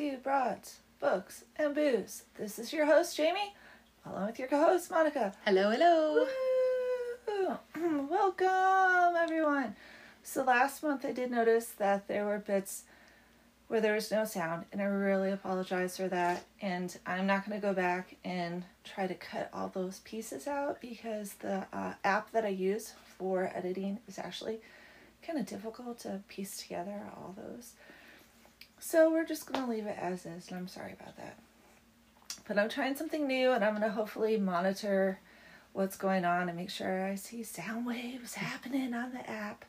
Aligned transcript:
To 0.00 0.16
Broads, 0.16 0.78
Books, 0.98 1.44
and 1.56 1.74
Booze. 1.74 2.22
This 2.38 2.58
is 2.58 2.72
your 2.72 2.86
host, 2.86 3.14
Jamie, 3.18 3.54
along 4.06 4.28
with 4.28 4.38
your 4.38 4.48
co 4.48 4.56
host, 4.56 4.90
Monica. 4.90 5.34
Hello, 5.44 5.70
hello. 5.70 6.26
Woo! 7.28 8.06
Welcome, 8.10 9.14
everyone. 9.18 9.76
So, 10.22 10.42
last 10.42 10.82
month 10.82 11.04
I 11.04 11.12
did 11.12 11.30
notice 11.30 11.66
that 11.76 12.08
there 12.08 12.24
were 12.24 12.38
bits 12.38 12.84
where 13.68 13.82
there 13.82 13.92
was 13.92 14.10
no 14.10 14.24
sound, 14.24 14.64
and 14.72 14.80
I 14.80 14.86
really 14.86 15.32
apologize 15.32 15.98
for 15.98 16.08
that. 16.08 16.44
And 16.62 16.96
I'm 17.04 17.26
not 17.26 17.46
going 17.46 17.60
to 17.60 17.66
go 17.66 17.74
back 17.74 18.16
and 18.24 18.64
try 18.84 19.06
to 19.06 19.14
cut 19.14 19.50
all 19.52 19.68
those 19.68 19.98
pieces 19.98 20.48
out 20.48 20.80
because 20.80 21.34
the 21.34 21.66
uh, 21.74 21.92
app 22.04 22.32
that 22.32 22.46
I 22.46 22.48
use 22.48 22.94
for 23.18 23.52
editing 23.54 23.98
is 24.08 24.18
actually 24.18 24.60
kind 25.22 25.38
of 25.38 25.44
difficult 25.44 25.98
to 26.00 26.22
piece 26.26 26.56
together 26.56 27.02
all 27.14 27.34
those. 27.36 27.74
So 28.80 29.10
we're 29.12 29.26
just 29.26 29.46
going 29.46 29.62
to 29.62 29.70
leave 29.70 29.86
it 29.86 29.98
as 30.00 30.24
is, 30.24 30.48
and 30.48 30.58
I'm 30.58 30.66
sorry 30.66 30.94
about 30.98 31.16
that. 31.18 31.38
But 32.48 32.58
I'm 32.58 32.70
trying 32.70 32.96
something 32.96 33.26
new, 33.26 33.52
and 33.52 33.62
I'm 33.62 33.76
going 33.76 33.86
to 33.86 33.94
hopefully 33.94 34.38
monitor 34.38 35.20
what's 35.74 35.96
going 35.96 36.24
on 36.24 36.48
and 36.48 36.56
make 36.56 36.70
sure 36.70 37.04
I 37.04 37.14
see 37.14 37.42
sound 37.42 37.86
waves 37.86 38.34
happening 38.34 38.94
on 38.94 39.12
the 39.12 39.28
app. 39.30 39.66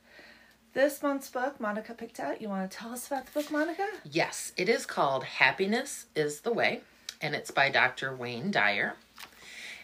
This 0.73 1.03
month's 1.03 1.29
book, 1.29 1.59
Monica 1.59 1.93
picked 1.93 2.21
out. 2.21 2.41
You 2.41 2.47
want 2.47 2.71
to 2.71 2.77
tell 2.77 2.93
us 2.93 3.05
about 3.07 3.25
the 3.25 3.33
book, 3.33 3.51
Monica? 3.51 3.85
Yes, 4.09 4.53
it 4.55 4.69
is 4.69 4.85
called 4.85 5.25
Happiness 5.25 6.05
is 6.15 6.39
the 6.39 6.53
Way, 6.53 6.79
and 7.21 7.35
it's 7.35 7.51
by 7.51 7.69
Dr. 7.69 8.15
Wayne 8.15 8.49
Dyer. 8.49 8.95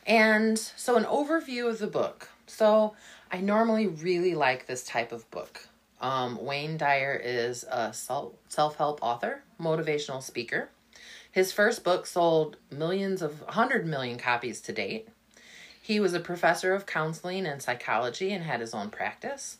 And 0.05 0.57
so, 0.57 0.95
an 0.95 1.03
overview 1.03 1.69
of 1.69 1.79
the 1.79 1.87
book. 1.87 2.29
So, 2.47 2.95
I 3.29 3.41
normally 3.41 3.87
really 3.87 4.35
like 4.35 4.67
this 4.67 4.85
type 4.85 5.11
of 5.11 5.29
book. 5.31 5.66
Um, 5.99 6.43
Wayne 6.43 6.77
Dyer 6.77 7.19
is 7.21 7.63
a 7.63 7.93
self 7.93 8.75
help 8.77 8.99
author, 9.01 9.43
motivational 9.59 10.21
speaker. 10.21 10.69
His 11.31 11.51
first 11.51 11.83
book 11.83 12.05
sold 12.05 12.57
millions 12.71 13.21
of, 13.21 13.41
100 13.41 13.85
million 13.85 14.17
copies 14.17 14.61
to 14.61 14.73
date. 14.73 15.07
He 15.81 15.99
was 15.99 16.13
a 16.13 16.19
professor 16.19 16.73
of 16.73 16.85
counseling 16.85 17.45
and 17.45 17.61
psychology 17.61 18.33
and 18.33 18.43
had 18.43 18.59
his 18.59 18.73
own 18.73 18.89
practice. 18.89 19.57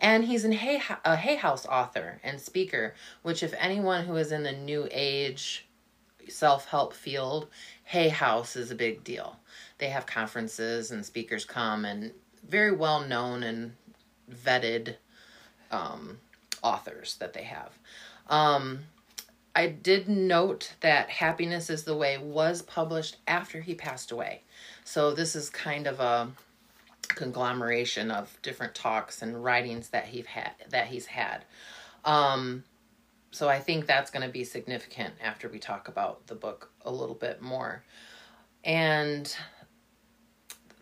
And 0.00 0.24
he's 0.24 0.44
an 0.44 0.52
Hay, 0.52 0.80
a 1.04 1.16
Hay 1.16 1.36
House 1.36 1.66
author 1.66 2.20
and 2.22 2.40
speaker, 2.40 2.94
which, 3.22 3.42
if 3.42 3.52
anyone 3.58 4.04
who 4.04 4.16
is 4.16 4.32
in 4.32 4.44
the 4.44 4.52
new 4.52 4.88
age 4.90 5.66
self 6.28 6.68
help 6.68 6.92
field, 6.94 7.48
Hay 7.84 8.08
House 8.08 8.54
is 8.54 8.70
a 8.70 8.76
big 8.76 9.02
deal. 9.02 9.40
They 9.78 9.88
have 9.88 10.06
conferences 10.06 10.90
and 10.90 11.04
speakers 11.04 11.44
come, 11.44 11.84
and 11.84 12.12
very 12.48 12.72
well 12.72 13.00
known 13.00 13.42
and 13.42 13.74
vetted 14.32 14.96
um, 15.70 16.18
authors 16.62 17.16
that 17.16 17.32
they 17.32 17.44
have. 17.44 17.70
Um, 18.28 18.80
I 19.54 19.66
did 19.66 20.08
note 20.08 20.74
that 20.80 21.10
Happiness 21.10 21.68
is 21.70 21.84
the 21.84 21.96
Way 21.96 22.18
was 22.18 22.62
published 22.62 23.16
after 23.26 23.60
he 23.60 23.74
passed 23.74 24.12
away. 24.12 24.42
So 24.84 25.12
this 25.12 25.34
is 25.34 25.50
kind 25.50 25.86
of 25.86 26.00
a 26.00 26.28
conglomeration 27.08 28.10
of 28.10 28.38
different 28.42 28.74
talks 28.74 29.22
and 29.22 29.42
writings 29.42 29.88
that 29.88 30.06
he's 30.06 30.26
had 30.26 30.52
that 30.70 30.86
he's 30.86 31.06
had. 31.06 31.44
Um, 32.04 32.64
so 33.30 33.48
I 33.48 33.58
think 33.58 33.86
that's 33.86 34.10
going 34.10 34.26
to 34.26 34.32
be 34.32 34.44
significant 34.44 35.14
after 35.22 35.48
we 35.48 35.58
talk 35.58 35.88
about 35.88 36.26
the 36.26 36.34
book 36.34 36.70
a 36.84 36.90
little 36.90 37.14
bit 37.14 37.42
more. 37.42 37.82
And 38.64 39.34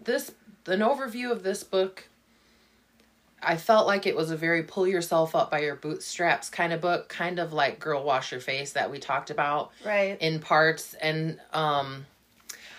this 0.02 0.32
an 0.66 0.80
overview 0.80 1.30
of 1.30 1.42
this 1.42 1.62
book 1.62 2.08
I 3.42 3.56
felt 3.56 3.86
like 3.86 4.06
it 4.06 4.16
was 4.16 4.30
a 4.30 4.36
very 4.36 4.62
pull 4.62 4.86
yourself 4.86 5.34
up 5.34 5.50
by 5.50 5.60
your 5.60 5.76
bootstraps 5.76 6.48
kind 6.48 6.72
of 6.72 6.80
book, 6.80 7.08
kind 7.08 7.38
of 7.38 7.52
like 7.52 7.78
Girl 7.78 8.02
Wash 8.02 8.32
Your 8.32 8.40
Face 8.40 8.72
that 8.72 8.90
we 8.90 8.98
talked 8.98 9.30
about. 9.30 9.70
Right. 9.84 10.16
In 10.20 10.40
parts. 10.40 10.94
And 10.94 11.38
um 11.52 12.06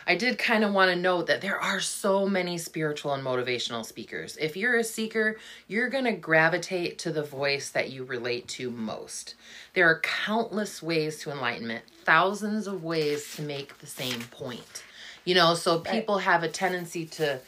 I 0.09 0.15
did 0.15 0.39
kind 0.39 0.63
of 0.63 0.73
want 0.73 0.89
to 0.89 0.95
note 0.95 1.27
that 1.27 1.41
there 1.41 1.59
are 1.59 1.81
so 1.81 2.25
many 2.25 2.57
spiritual 2.57 3.13
and 3.13 3.25
motivational 3.25 3.85
speakers. 3.85 4.37
If 4.37 4.55
you're 4.55 4.77
a 4.77 4.83
seeker, 4.83 5.37
you're 5.67 5.89
going 5.89 6.05
to 6.05 6.13
gravitate 6.13 6.97
to 6.99 7.11
the 7.11 7.23
voice 7.23 7.71
that 7.71 7.91
you 7.91 8.05
relate 8.05 8.47
to 8.49 8.71
most. 8.71 9.35
There 9.73 9.85
are 9.85 9.99
countless 9.99 10.81
ways 10.81 11.19
to 11.19 11.31
enlightenment, 11.31 11.83
thousands 12.05 12.67
of 12.67 12.85
ways 12.85 13.35
to 13.35 13.41
make 13.41 13.79
the 13.79 13.85
same 13.85 14.21
point. 14.31 14.85
You 15.25 15.35
know, 15.35 15.55
so 15.55 15.79
people 15.79 16.19
have 16.19 16.41
a 16.41 16.47
tendency 16.47 17.05
to 17.07 17.41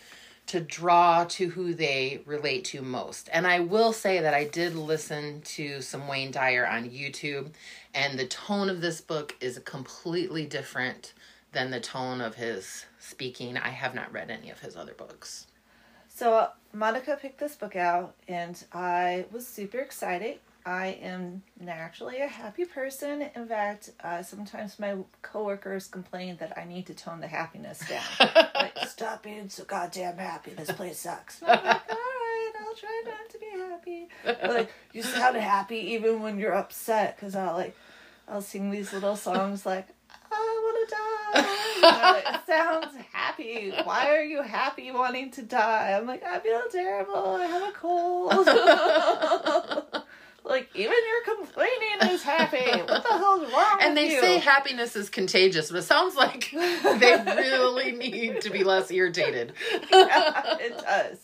to 0.49 0.59
draw 0.59 1.25
to 1.25 1.49
who 1.49 1.75
they 1.75 2.21
relate 2.25 2.65
to 2.65 2.81
most. 2.81 3.29
And 3.31 3.45
I 3.45 3.59
will 3.59 3.93
say 3.93 4.19
that 4.19 4.33
I 4.33 4.45
did 4.45 4.75
listen 4.75 5.41
to 5.41 5.79
some 5.79 6.07
Wayne 6.07 6.31
Dyer 6.31 6.65
on 6.65 6.89
YouTube, 6.89 7.51
and 7.93 8.17
the 8.17 8.25
tone 8.25 8.67
of 8.67 8.81
this 8.81 8.99
book 8.99 9.35
is 9.39 9.59
completely 9.59 10.47
different 10.47 11.13
than 11.51 11.69
the 11.69 11.79
tone 11.79 12.19
of 12.19 12.33
his 12.33 12.85
speaking. 12.99 13.57
I 13.57 13.69
have 13.69 13.93
not 13.93 14.11
read 14.11 14.31
any 14.31 14.49
of 14.49 14.59
his 14.59 14.75
other 14.75 14.95
books. 14.95 15.45
So, 16.07 16.49
Monica 16.73 17.15
picked 17.21 17.39
this 17.39 17.55
book 17.55 17.75
out, 17.75 18.15
and 18.27 18.63
I 18.73 19.25
was 19.31 19.45
super 19.45 19.77
excited 19.77 20.39
I 20.69 20.99
am 21.01 21.41
naturally 21.59 22.21
a 22.21 22.27
happy 22.27 22.63
person. 22.63 23.27
In 23.35 23.47
fact, 23.47 23.89
uh, 24.03 24.21
sometimes 24.21 24.77
my 24.77 24.97
coworkers 25.23 25.87
complain 25.87 26.37
that 26.39 26.55
I 26.59 26.65
need 26.65 26.85
to 26.85 26.93
tone 26.93 27.21
the 27.21 27.27
happiness 27.27 27.81
down. 27.89 28.03
like, 28.53 28.77
stop 28.85 29.23
being 29.23 29.49
so 29.49 29.63
goddamn 29.63 30.17
happy. 30.17 30.51
This 30.51 30.71
place 30.71 30.99
sucks. 30.99 31.41
And 31.41 31.49
I'm 31.49 31.65
like, 31.65 31.89
all 31.89 31.97
right, 31.97 32.51
I'll 32.61 32.75
try 32.75 33.01
not 33.03 33.29
to 33.31 33.39
be 33.39 33.47
happy. 33.57 34.09
But, 34.23 34.43
like, 34.43 34.71
you 34.93 35.01
sound 35.01 35.37
happy 35.37 35.93
even 35.93 36.21
when 36.21 36.37
you're 36.37 36.53
upset, 36.53 37.15
because 37.15 37.35
I'll 37.35 37.55
like, 37.55 37.75
I'll 38.27 38.43
sing 38.43 38.69
these 38.69 38.93
little 38.93 39.15
songs 39.15 39.65
like, 39.65 39.87
I 40.31 40.61
want 40.63 40.87
to 40.87 40.95
die. 40.95 42.35
it 42.35 42.41
sounds 42.45 42.95
happy. 43.11 43.71
Why 43.85 44.11
are 44.11 44.23
you 44.23 44.43
happy 44.43 44.91
wanting 44.91 45.31
to 45.31 45.41
die? 45.41 45.97
I'm 45.97 46.05
like, 46.05 46.23
I 46.23 46.37
feel 46.37 46.61
terrible. 46.71 47.37
I 47.37 47.45
have 47.47 47.69
a 47.69 47.71
cold. 47.71 48.33
Like 50.49 50.69
even 50.73 50.91
your 50.91 51.35
complaining 51.35 52.11
is 52.11 52.23
happy. 52.23 52.57
What 52.81 53.03
the 53.03 53.09
hell's 53.09 53.53
wrong? 53.53 53.77
And 53.81 53.95
they 53.95 54.11
you? 54.11 54.19
say 54.19 54.39
happiness 54.39 54.95
is 54.95 55.07
contagious, 55.07 55.69
but 55.69 55.77
it 55.77 55.83
sounds 55.83 56.15
like 56.15 56.49
they 56.51 57.23
really 57.23 57.91
need 57.91 58.41
to 58.41 58.49
be 58.49 58.63
less 58.63 58.89
irritated. 58.89 59.53
yeah, 59.93 60.57
it 60.59 60.77
does. 60.79 61.19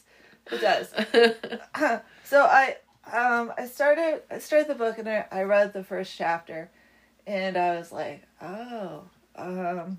It 0.52 0.62
does. 0.62 2.02
so 2.24 2.44
I 2.44 2.78
um 3.12 3.52
I 3.58 3.66
started 3.66 4.22
I 4.30 4.38
started 4.38 4.68
the 4.68 4.76
book 4.76 5.00
and 5.00 5.10
I, 5.10 5.26
I 5.32 5.42
read 5.42 5.74
the 5.74 5.84
first 5.84 6.16
chapter 6.16 6.70
and 7.26 7.58
I 7.58 7.78
was 7.78 7.92
like, 7.92 8.22
oh, 8.44 9.06
um 9.36 9.98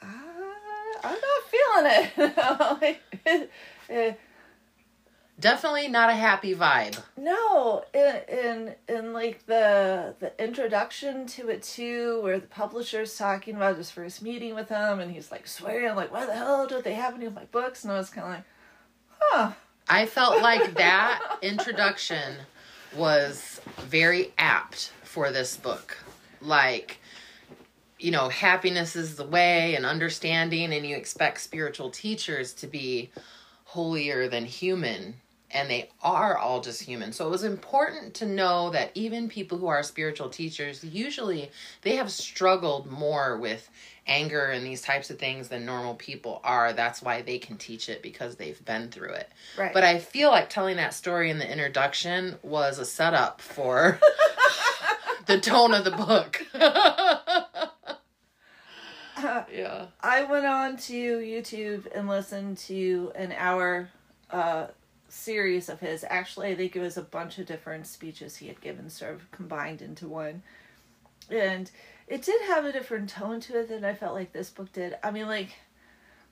I, 0.00 0.94
I'm 1.02 1.18
not 1.18 1.42
feeling 1.50 1.92
it. 1.96 3.00
like, 3.88 4.20
definitely 5.42 5.88
not 5.88 6.08
a 6.08 6.14
happy 6.14 6.54
vibe. 6.54 6.98
No, 7.18 7.84
in 7.92 8.20
in 8.28 8.74
in 8.88 9.12
like 9.12 9.44
the 9.44 10.14
the 10.20 10.32
introduction 10.42 11.26
to 11.26 11.50
it 11.50 11.62
too, 11.62 12.22
where 12.22 12.38
the 12.38 12.46
publisher's 12.46 13.18
talking 13.18 13.56
about 13.56 13.76
his 13.76 13.90
first 13.90 14.22
meeting 14.22 14.54
with 14.54 14.70
him, 14.70 15.00
and 15.00 15.12
he's 15.12 15.30
like 15.30 15.46
swearing, 15.46 15.94
like, 15.94 16.10
"Why 16.10 16.24
the 16.24 16.34
hell 16.34 16.66
don't 16.66 16.84
they 16.84 16.94
have 16.94 17.14
any 17.14 17.26
of 17.26 17.34
my 17.34 17.44
books?" 17.44 17.84
And 17.84 17.92
I 17.92 17.98
was 17.98 18.08
kind 18.08 18.26
of 18.26 18.32
like, 18.32 18.44
"Huh." 19.20 19.52
I 19.88 20.06
felt 20.06 20.40
like 20.40 20.74
that 20.76 21.38
introduction 21.42 22.36
was 22.96 23.60
very 23.80 24.32
apt 24.38 24.92
for 25.02 25.30
this 25.30 25.56
book. 25.56 25.98
Like, 26.40 26.98
you 27.98 28.10
know, 28.10 28.28
happiness 28.28 28.96
is 28.96 29.16
the 29.16 29.26
way 29.26 29.74
and 29.74 29.84
understanding, 29.84 30.72
and 30.72 30.86
you 30.86 30.96
expect 30.96 31.40
spiritual 31.40 31.90
teachers 31.90 32.54
to 32.54 32.66
be 32.66 33.10
holier 33.64 34.28
than 34.28 34.44
human 34.44 35.14
and 35.52 35.70
they 35.70 35.90
are 36.02 36.36
all 36.36 36.60
just 36.60 36.82
human. 36.82 37.12
So 37.12 37.26
it 37.26 37.30
was 37.30 37.44
important 37.44 38.14
to 38.14 38.26
know 38.26 38.70
that 38.70 38.90
even 38.94 39.28
people 39.28 39.58
who 39.58 39.66
are 39.66 39.82
spiritual 39.82 40.30
teachers, 40.30 40.82
usually 40.82 41.50
they 41.82 41.96
have 41.96 42.10
struggled 42.10 42.90
more 42.90 43.36
with 43.36 43.68
anger 44.06 44.46
and 44.46 44.66
these 44.66 44.82
types 44.82 45.10
of 45.10 45.18
things 45.18 45.48
than 45.48 45.64
normal 45.64 45.94
people 45.94 46.40
are. 46.42 46.72
That's 46.72 47.02
why 47.02 47.22
they 47.22 47.38
can 47.38 47.56
teach 47.56 47.88
it 47.88 48.02
because 48.02 48.36
they've 48.36 48.64
been 48.64 48.90
through 48.90 49.12
it. 49.12 49.30
Right. 49.56 49.72
But 49.72 49.84
I 49.84 49.98
feel 49.98 50.30
like 50.30 50.48
telling 50.48 50.76
that 50.76 50.94
story 50.94 51.30
in 51.30 51.38
the 51.38 51.50
introduction 51.50 52.36
was 52.42 52.78
a 52.78 52.84
setup 52.84 53.40
for 53.40 54.00
the 55.26 55.40
tone 55.40 55.74
of 55.74 55.84
the 55.84 55.92
book. 55.92 56.44
yeah. 59.52 59.86
I 60.00 60.24
went 60.24 60.46
on 60.46 60.76
to 60.78 61.18
YouTube 61.18 61.86
and 61.94 62.08
listened 62.08 62.58
to 62.58 63.12
an 63.14 63.32
hour 63.32 63.90
uh 64.30 64.66
series 65.12 65.68
of 65.68 65.80
his. 65.80 66.04
Actually, 66.08 66.48
I 66.48 66.54
think 66.56 66.74
it 66.74 66.80
was 66.80 66.96
a 66.96 67.02
bunch 67.02 67.38
of 67.38 67.46
different 67.46 67.86
speeches 67.86 68.36
he 68.36 68.48
had 68.48 68.60
given, 68.60 68.88
sort 68.88 69.14
of 69.14 69.30
combined 69.30 69.82
into 69.82 70.08
one. 70.08 70.42
And 71.30 71.70
it 72.08 72.22
did 72.22 72.40
have 72.42 72.64
a 72.64 72.72
different 72.72 73.10
tone 73.10 73.40
to 73.40 73.60
it 73.60 73.68
than 73.68 73.84
I 73.84 73.94
felt 73.94 74.14
like 74.14 74.32
this 74.32 74.50
book 74.50 74.72
did. 74.72 74.96
I 75.02 75.10
mean, 75.10 75.26
like 75.26 75.50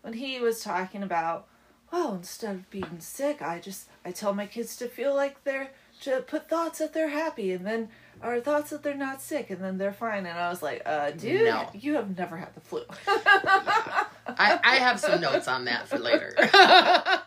when 0.03 0.15
he 0.15 0.41
was 0.41 0.62
talking 0.62 1.03
about, 1.03 1.47
well, 1.93 2.15
instead 2.15 2.55
of 2.56 2.71
being 2.71 3.00
sick, 3.00 3.43
I 3.43 3.59
just 3.59 3.87
I 4.05 4.11
tell 4.12 4.32
my 4.35 4.47
kids 4.47 4.77
to 4.77 4.88
feel 4.88 5.15
like 5.15 5.44
they're 5.44 5.71
to 6.03 6.23
put 6.23 6.49
thoughts 6.49 6.79
that 6.79 6.94
they're 6.94 7.09
happy 7.11 7.53
and 7.53 7.67
then 7.67 7.88
our 8.23 8.41
thoughts 8.41 8.71
that 8.71 8.83
they're 8.83 8.94
not 8.94 9.21
sick 9.21 9.50
and 9.50 9.62
then 9.62 9.76
they're 9.76 9.93
fine. 9.93 10.25
And 10.26 10.38
I 10.38 10.49
was 10.49 10.62
like, 10.62 10.83
uh, 10.87 11.11
dude, 11.11 11.44
No. 11.44 11.69
you 11.75 11.94
have 11.94 12.17
never 12.17 12.37
had 12.38 12.55
the 12.55 12.61
flu. 12.61 12.83
I, 13.06 14.59
I 14.62 14.76
have 14.76 14.99
some 15.00 15.21
notes 15.21 15.49
on 15.49 15.65
that 15.67 15.88
for 15.88 15.99
later. 15.99 16.35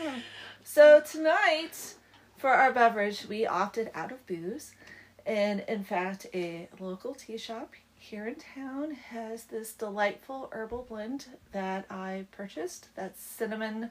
So 0.64 1.00
tonight, 1.00 1.94
for 2.36 2.50
our 2.50 2.72
beverage, 2.72 3.26
we 3.26 3.46
opted 3.46 3.90
out 3.94 4.12
of 4.12 4.26
booze. 4.26 4.74
And 5.24 5.60
in 5.60 5.82
fact, 5.82 6.26
a 6.34 6.68
local 6.78 7.14
tea 7.14 7.38
shop 7.38 7.72
here 7.94 8.28
in 8.28 8.36
town 8.36 8.92
has 8.92 9.44
this 9.44 9.72
delightful 9.72 10.50
herbal 10.52 10.86
blend 10.88 11.26
that 11.52 11.86
I 11.90 12.26
purchased. 12.32 12.88
That's 12.96 13.22
cinnamon 13.22 13.90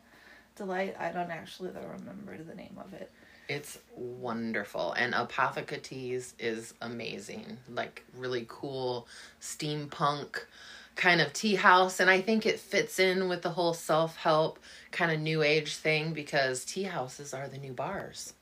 delight. 0.56 0.96
I 1.00 1.12
don't 1.12 1.32
actually 1.32 1.72
remember 1.72 2.38
the 2.44 2.56
name 2.56 2.78
of 2.80 2.94
it. 2.94 3.12
It's 3.50 3.80
wonderful. 3.96 4.94
And 4.94 5.14
Apotheca 5.14 5.82
Teas 5.82 6.36
is 6.38 6.74
amazing. 6.82 7.58
Like 7.70 8.04
really 8.16 8.46
cool 8.48 9.08
steampunk 9.42 10.42
kind 10.98 11.22
of 11.22 11.34
tea 11.34 11.56
house. 11.56 12.00
And 12.00 12.10
I 12.10 12.22
think 12.22 12.46
it 12.46 12.60
fits 12.60 13.00
in 13.00 13.30
with 13.30 13.42
the 13.42 13.52
whole 13.52 13.74
self 13.74 14.18
help 14.18 14.60
kind 14.92 15.12
of 15.12 15.20
new 15.20 15.44
age 15.44 15.76
thing 15.76 16.14
because 16.14 16.66
tea 16.66 16.84
houses 16.84 17.34
are 17.34 17.48
the 17.48 17.58
new 17.58 17.74
bars. 17.74 18.34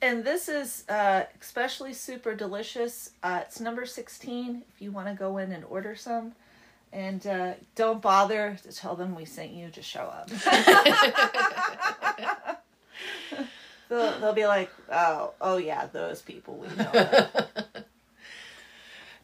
And 0.00 0.24
this 0.24 0.48
is 0.48 0.84
uh, 0.88 1.24
especially 1.40 1.92
super 1.92 2.34
delicious. 2.34 3.10
Uh, 3.22 3.40
it's 3.42 3.60
number 3.60 3.86
16 3.86 4.62
if 4.74 4.82
you 4.82 4.92
want 4.92 5.08
to 5.08 5.14
go 5.14 5.38
in 5.38 5.52
and 5.52 5.64
order 5.64 5.96
some. 5.96 6.32
And 6.92 7.26
uh, 7.26 7.54
don't 7.74 8.00
bother 8.00 8.58
to 8.62 8.72
tell 8.72 8.96
them 8.96 9.14
we 9.14 9.24
sent 9.24 9.50
you, 9.50 9.68
just 9.68 9.88
show 9.88 10.00
up. 10.00 10.28
they'll, 13.88 14.20
they'll 14.20 14.32
be 14.32 14.46
like, 14.46 14.70
oh, 14.90 15.32
oh 15.40 15.58
yeah, 15.58 15.86
those 15.86 16.22
people 16.22 16.56
we 16.56 16.68
know. 16.76 17.26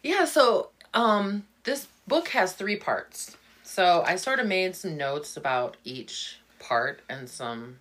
Yeah, 0.05 0.27
so 0.27 0.69
um 0.93 1.45
this 1.65 1.89
book 2.07 2.29
has 2.29 2.53
three 2.53 2.77
parts. 2.77 3.37
So 3.63 4.03
I 4.07 4.17
sort 4.17 4.39
of 4.39 4.47
made 4.47 4.77
some 4.77 4.97
notes 4.97 5.37
about 5.37 5.77
each 5.85 6.39
part 6.59 7.01
and 7.09 7.29
some 7.29 7.81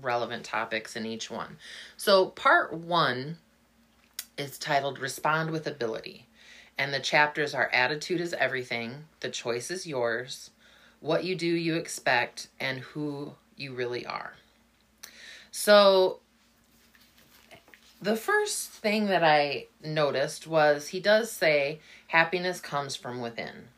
relevant 0.00 0.44
topics 0.44 0.96
in 0.96 1.06
each 1.06 1.30
one. 1.30 1.56
So 1.96 2.26
part 2.26 2.72
1 2.72 3.36
is 4.38 4.58
titled 4.58 4.98
Respond 4.98 5.50
with 5.50 5.66
Ability. 5.66 6.26
And 6.78 6.92
the 6.92 7.00
chapters 7.00 7.54
are 7.54 7.70
Attitude 7.72 8.20
is 8.20 8.32
Everything, 8.34 9.04
The 9.20 9.28
Choice 9.28 9.70
is 9.70 9.86
Yours, 9.86 10.50
What 11.00 11.24
You 11.24 11.34
Do 11.34 11.46
You 11.46 11.76
Expect, 11.76 12.48
and 12.58 12.80
Who 12.80 13.34
You 13.56 13.74
Really 13.74 14.06
Are. 14.06 14.34
So 15.50 16.20
the 18.02 18.16
first 18.16 18.68
thing 18.68 19.06
that 19.06 19.22
I 19.22 19.68
noticed 19.82 20.46
was 20.48 20.88
he 20.88 20.98
does 20.98 21.30
say 21.30 21.80
happiness 22.08 22.60
comes 22.60 22.96
from 22.96 23.20
within. 23.20 23.68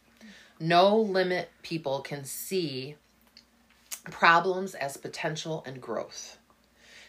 No 0.59 0.97
limit 0.97 1.51
people 1.63 2.01
can 2.01 2.25
see 2.25 2.97
problems 4.11 4.75
as 4.75 4.97
potential 4.97 5.63
and 5.67 5.81
growth. 5.81 6.39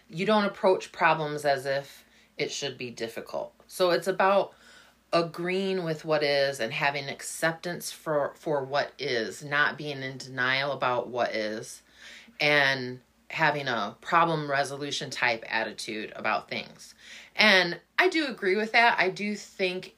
You 0.09 0.25
don't 0.25 0.43
approach 0.43 0.91
problems 0.91 1.45
as 1.45 1.65
if 1.65 2.03
it 2.37 2.51
should 2.51 2.77
be 2.77 2.91
difficult. 2.91 3.53
So 3.65 3.91
it's 3.91 4.07
about 4.07 4.53
agreeing 5.13 5.85
with 5.85 6.03
what 6.03 6.21
is 6.21 6.59
and 6.59 6.73
having 6.73 7.07
acceptance 7.07 7.91
for 7.91 8.33
for 8.35 8.65
what 8.65 8.91
is, 8.99 9.41
not 9.41 9.77
being 9.77 10.03
in 10.03 10.17
denial 10.17 10.73
about 10.73 11.07
what 11.07 11.33
is 11.33 11.81
and 12.41 12.99
having 13.29 13.67
a 13.67 13.95
problem 14.01 14.49
resolution 14.49 15.09
type 15.09 15.43
attitude 15.49 16.13
about 16.15 16.49
things. 16.49 16.93
And 17.35 17.79
I 17.97 18.09
do 18.09 18.27
agree 18.27 18.55
with 18.55 18.71
that. 18.73 18.99
I 18.99 19.09
do 19.09 19.35
think 19.35 19.95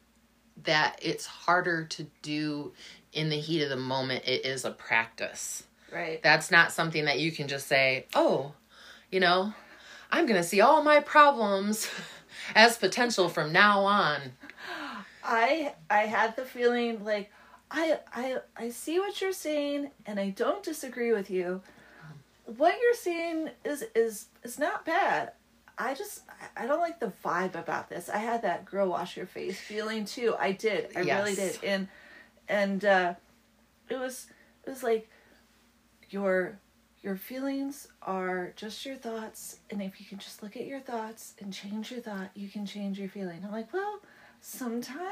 that 0.63 0.99
it's 1.01 1.25
harder 1.25 1.85
to 1.85 2.07
do 2.21 2.73
in 3.13 3.29
the 3.29 3.39
heat 3.39 3.63
of 3.63 3.69
the 3.69 3.75
moment. 3.75 4.25
It 4.25 4.45
is 4.45 4.65
a 4.65 4.71
practice. 4.71 5.63
right. 5.93 6.21
That's 6.23 6.51
not 6.51 6.71
something 6.71 7.05
that 7.05 7.19
you 7.19 7.31
can 7.31 7.47
just 7.47 7.67
say, 7.67 8.07
oh, 8.15 8.53
you 9.11 9.19
know, 9.19 9.53
I'm 10.11 10.25
going 10.25 10.41
to 10.41 10.47
see 10.47 10.61
all 10.61 10.83
my 10.83 10.99
problems 10.99 11.89
as 12.55 12.77
potential 12.77 13.29
from 13.29 13.51
now 13.51 13.81
on. 13.81 14.19
I 15.23 15.73
I 15.89 16.03
had 16.03 16.37
the 16.37 16.45
feeling 16.45 17.03
like 17.03 17.29
I 17.69 17.99
I 18.13 18.37
I 18.55 18.69
see 18.69 18.97
what 18.97 19.19
you're 19.19 19.33
saying 19.33 19.91
and 20.05 20.19
I 20.19 20.29
don't 20.29 20.63
disagree 20.63 21.11
with 21.11 21.29
you. 21.29 21.61
What 22.55 22.75
you're 22.81 22.93
seeing 22.93 23.49
is 23.65 23.83
is 23.93 24.27
is 24.43 24.57
not 24.57 24.85
bad. 24.85 25.33
I 25.77 25.93
just 25.93 26.21
I- 26.55 26.65
don't 26.65 26.79
like 26.79 26.99
the 26.99 27.11
vibe 27.23 27.55
about 27.55 27.89
this. 27.89 28.09
I 28.09 28.17
had 28.17 28.41
that 28.43 28.65
girl 28.65 28.87
wash 28.89 29.15
your 29.17 29.25
face 29.27 29.59
feeling 29.59 30.05
too. 30.05 30.35
I 30.39 30.53
did. 30.53 30.95
I 30.95 31.01
really 31.01 31.35
did. 31.35 31.59
And 31.63 31.87
and 32.47 32.83
uh 32.85 33.13
it 33.89 33.99
was 33.99 34.27
it 34.65 34.69
was 34.69 34.81
like 34.81 35.09
your 36.09 36.57
your 37.01 37.15
feelings 37.17 37.89
are 38.01 38.53
just 38.55 38.85
your 38.85 38.95
thoughts 38.95 39.59
and 39.69 39.81
if 39.81 39.99
you 39.99 40.05
can 40.05 40.17
just 40.17 40.41
look 40.41 40.55
at 40.57 40.65
your 40.65 40.79
thoughts 40.79 41.35
and 41.39 41.53
change 41.53 41.91
your 41.91 42.01
thought, 42.01 42.31
you 42.33 42.49
can 42.49 42.65
change 42.65 42.97
your 42.97 43.09
feeling. 43.09 43.41
I'm 43.45 43.51
like, 43.51 43.71
well, 43.73 43.99
sometimes 44.41 45.07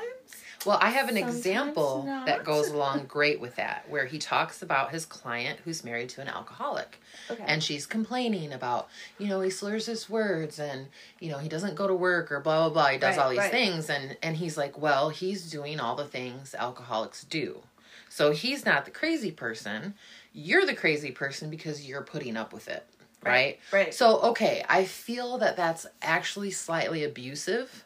Well, 0.66 0.80
I 0.82 0.90
have 0.90 1.10
an 1.10 1.16
Sometimes 1.16 1.38
example 1.38 2.04
not. 2.08 2.26
that 2.26 2.44
goes 2.44 2.70
along 2.70 3.06
great 3.08 3.40
with 3.40 3.56
that, 3.58 3.88
where 3.90 4.06
he 4.06 4.18
talks 4.18 4.62
about 4.62 4.92
his 4.92 5.06
client 5.06 5.60
who's 5.64 5.84
married 5.84 6.10
to 6.10 6.22
an 6.22 6.28
alcoholic. 6.28 7.00
Okay. 7.30 7.44
And 7.46 7.62
she's 7.64 7.86
complaining 7.86 8.52
about, 8.54 8.88
you 9.20 9.28
know, 9.28 9.42
he 9.42 9.50
slurs 9.50 9.86
his 9.86 10.10
words 10.10 10.60
and, 10.60 10.88
you 11.20 11.30
know, 11.30 11.38
he 11.38 11.50
doesn't 11.50 11.76
go 11.76 11.88
to 11.88 11.94
work 11.94 12.32
or 12.32 12.40
blah, 12.40 12.70
blah, 12.70 12.74
blah. 12.74 12.88
He 12.92 12.98
does 12.98 13.18
Right, 13.18 13.24
all 13.24 13.30
these 13.30 13.40
right. 13.40 13.52
things. 13.52 13.90
And, 13.90 14.18
and 14.24 14.36
he's 14.38 14.58
like, 14.58 14.78
well, 14.78 15.10
he's 15.10 15.50
doing 15.52 15.80
all 15.80 15.96
the 15.96 16.06
things 16.08 16.56
alcoholics 16.56 17.24
do. 17.24 17.62
So 18.10 18.32
he's 18.32 18.66
not 18.66 18.86
the 18.86 18.92
crazy 18.92 19.32
person. 19.32 19.94
You're 20.34 20.66
the 20.66 20.76
crazy 20.76 21.12
person 21.12 21.50
because 21.50 21.88
you're 21.88 22.02
putting 22.04 22.38
up 22.38 22.54
with 22.54 22.68
it. 22.68 22.86
Right. 23.24 23.60
Right. 23.72 23.94
So, 23.94 24.20
okay, 24.22 24.64
I 24.70 24.86
feel 24.86 25.40
that 25.40 25.58
that's 25.58 25.88
actually 26.02 26.52
slightly 26.52 27.04
abusive 27.04 27.84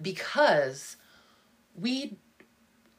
because 0.00 0.96
we 1.74 2.16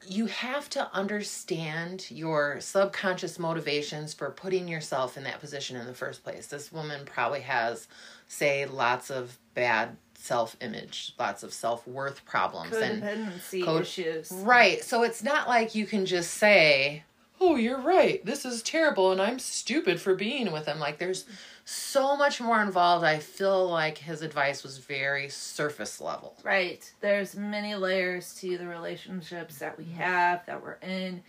you 0.04 0.26
have 0.26 0.68
to 0.68 0.92
understand 0.92 2.10
your 2.10 2.60
subconscious 2.60 3.38
motivations 3.38 4.12
for 4.12 4.30
putting 4.30 4.66
yourself 4.66 5.16
in 5.16 5.22
that 5.22 5.38
position 5.38 5.76
in 5.76 5.86
the 5.86 5.94
first 5.94 6.24
place. 6.24 6.48
This 6.48 6.72
woman 6.72 7.02
probably 7.04 7.42
has 7.42 7.86
say 8.26 8.66
lots 8.66 9.10
of 9.10 9.38
bad 9.54 9.96
self-image, 10.14 11.14
lots 11.18 11.42
of 11.42 11.52
self-worth 11.52 12.24
problems 12.24 12.76
and 12.76 13.02
codependency 13.02 13.64
code- 13.64 13.82
issues. 13.82 14.30
Right. 14.32 14.82
So 14.82 15.02
it's 15.02 15.22
not 15.22 15.48
like 15.48 15.74
you 15.74 15.86
can 15.86 16.06
just 16.06 16.34
say, 16.34 17.04
"Oh, 17.40 17.56
you're 17.56 17.80
right. 17.80 18.24
This 18.24 18.44
is 18.44 18.62
terrible 18.62 19.12
and 19.12 19.20
I'm 19.20 19.38
stupid 19.38 20.00
for 20.00 20.14
being 20.14 20.52
with 20.52 20.66
him." 20.66 20.78
Like 20.78 20.98
there's 20.98 21.24
so 21.64 22.16
much 22.16 22.40
more 22.40 22.60
involved. 22.62 23.04
I 23.04 23.18
feel 23.18 23.68
like 23.68 23.98
his 23.98 24.22
advice 24.22 24.62
was 24.62 24.78
very 24.78 25.28
surface 25.28 26.00
level. 26.00 26.36
Right. 26.42 26.90
There's 27.00 27.36
many 27.36 27.74
layers 27.74 28.34
to 28.40 28.58
the 28.58 28.66
relationships 28.66 29.58
that 29.58 29.78
we 29.78 29.84
have 29.92 30.44
that 30.46 30.62
we're 30.62 30.78
in, 30.82 31.22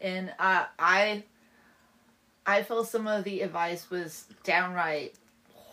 and 0.00 0.32
uh, 0.38 0.66
I, 0.78 1.24
I 2.46 2.62
feel 2.62 2.84
some 2.84 3.06
of 3.06 3.24
the 3.24 3.40
advice 3.40 3.90
was 3.90 4.26
downright 4.44 5.14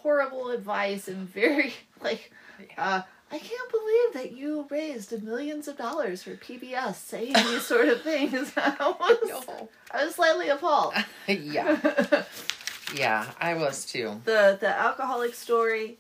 horrible 0.08 0.52
advice 0.52 1.08
and 1.10 1.28
very 1.30 1.74
like, 2.02 2.32
uh, 2.78 3.02
I 3.30 3.40
can't 3.40 3.72
believe 3.72 4.14
that 4.14 4.38
you 4.38 4.66
raised 4.70 5.22
millions 5.22 5.68
of 5.68 5.78
dollars 5.78 6.24
for 6.24 6.32
PBS 6.32 6.96
saying 6.96 7.34
these 7.34 7.66
sort 7.66 7.90
of 7.90 8.02
things. 8.02 8.54
I 8.58 8.96
was, 9.00 9.46
I 9.92 10.06
was 10.06 10.16
slightly 10.16 10.50
appalled. 10.50 10.94
yeah. 11.28 12.24
Yeah, 12.96 13.26
I 13.38 13.54
was 13.56 13.86
too. 13.86 14.22
the 14.24 14.58
the 14.62 14.70
alcoholic 14.70 15.34
story 15.34 15.98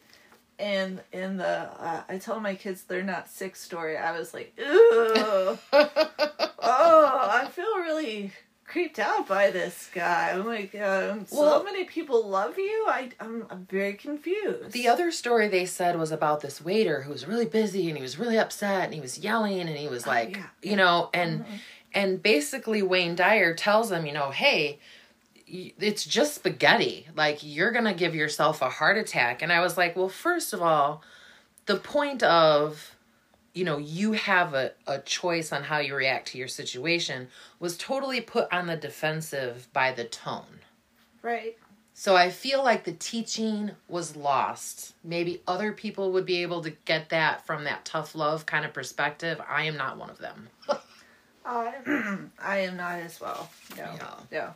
and 0.57 1.01
and 1.11 1.37
the 1.37 1.45
uh, 1.45 2.03
I 2.07 2.17
tell 2.17 2.39
my 2.39 2.55
kids 2.55 2.83
they're 2.83 3.03
not 3.03 3.29
sick 3.29 3.57
story. 3.57 3.97
I 3.97 4.17
was 4.17 4.33
like, 4.33 4.53
ooh, 4.57 5.57
oh, 5.73 6.39
I 6.63 7.49
feel 7.51 7.75
really 7.79 8.31
creeped 8.77 8.99
out 8.99 9.27
by 9.27 9.49
this 9.49 9.89
guy. 9.91 10.29
I'm 10.33 10.45
like, 10.45 10.75
um, 10.75 11.25
so 11.25 11.41
Well- 11.41 11.63
many 11.63 11.85
people 11.85 12.27
love 12.27 12.59
you. 12.59 12.85
I 12.87 13.09
I'm, 13.19 13.47
I'm 13.49 13.65
very 13.65 13.93
confused. 13.93 14.71
The 14.71 14.87
other 14.87 15.11
story 15.11 15.47
they 15.47 15.65
said 15.65 15.97
was 15.97 16.11
about 16.11 16.41
this 16.41 16.61
waiter 16.61 17.01
who 17.01 17.11
was 17.11 17.25
really 17.25 17.47
busy 17.47 17.87
and 17.87 17.97
he 17.97 18.03
was 18.03 18.19
really 18.19 18.37
upset 18.37 18.83
and 18.83 18.93
he 18.93 19.01
was 19.01 19.17
yelling 19.17 19.61
and 19.61 19.75
he 19.75 19.87
was 19.87 20.05
like, 20.05 20.35
yeah, 20.35 20.45
you 20.61 20.75
know, 20.75 21.09
and 21.11 21.43
and 21.91 22.21
basically 22.21 22.83
Wayne 22.83 23.15
Dyer 23.15 23.55
tells 23.55 23.91
him, 23.91 24.05
you 24.05 24.13
know, 24.13 24.29
hey, 24.29 24.77
it's 25.47 26.05
just 26.05 26.35
spaghetti. 26.35 27.07
Like 27.15 27.39
you're 27.41 27.71
going 27.71 27.85
to 27.85 27.95
give 27.95 28.13
yourself 28.13 28.61
a 28.61 28.69
heart 28.69 28.99
attack. 28.99 29.41
And 29.41 29.51
I 29.51 29.59
was 29.59 29.75
like, 29.75 29.95
well, 29.95 30.09
first 30.09 30.53
of 30.53 30.61
all, 30.61 31.01
the 31.65 31.77
point 31.77 32.21
of 32.21 32.95
you 33.53 33.63
know, 33.63 33.77
you 33.77 34.13
have 34.13 34.53
a, 34.53 34.71
a 34.85 34.99
choice 34.99 35.51
on 35.51 35.63
how 35.63 35.79
you 35.79 35.95
react 35.95 36.27
to 36.29 36.37
your 36.37 36.47
situation 36.47 37.27
was 37.59 37.77
totally 37.77 38.21
put 38.21 38.51
on 38.53 38.67
the 38.67 38.75
defensive 38.75 39.67
by 39.73 39.91
the 39.91 40.05
tone. 40.05 40.59
right. 41.21 41.57
So 41.99 42.15
I 42.15 42.29
feel 42.29 42.63
like 42.63 42.83
the 42.83 42.91
teaching 42.91 43.71
was 43.87 44.15
lost. 44.15 44.93
Maybe 45.03 45.41
other 45.47 45.71
people 45.71 46.11
would 46.11 46.27
be 46.27 46.43
able 46.43 46.61
to 46.61 46.69
get 46.85 47.09
that 47.09 47.43
from 47.47 47.63
that 47.63 47.85
tough 47.85 48.13
love 48.13 48.45
kind 48.45 48.65
of 48.65 48.71
perspective. 48.71 49.41
I 49.49 49.63
am 49.63 49.77
not 49.77 49.97
one 49.97 50.11
of 50.11 50.19
them. 50.19 50.47
I, 51.43 51.73
I 52.39 52.59
am 52.59 52.77
not 52.77 52.99
as 52.99 53.19
well. 53.19 53.49
No. 53.75 53.95
Yeah. 53.99 54.13
No. 54.31 54.53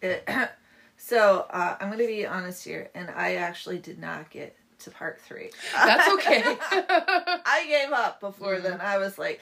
It, 0.00 0.26
so 0.96 1.46
uh, 1.50 1.76
I'm 1.78 1.88
going 1.88 1.98
to 1.98 2.06
be 2.06 2.24
honest 2.24 2.64
here, 2.64 2.88
and 2.94 3.10
I 3.10 3.34
actually 3.34 3.78
did 3.78 3.98
not 3.98 4.30
get 4.30 4.56
to 4.86 4.90
part 4.90 5.20
three. 5.20 5.50
That's 5.74 6.08
okay. 6.14 6.42
I 6.70 7.66
gave 7.68 7.92
up 7.92 8.20
before 8.20 8.56
Mhm. 8.56 8.62
then. 8.62 8.80
I 8.80 8.98
was 8.98 9.18
like, 9.18 9.40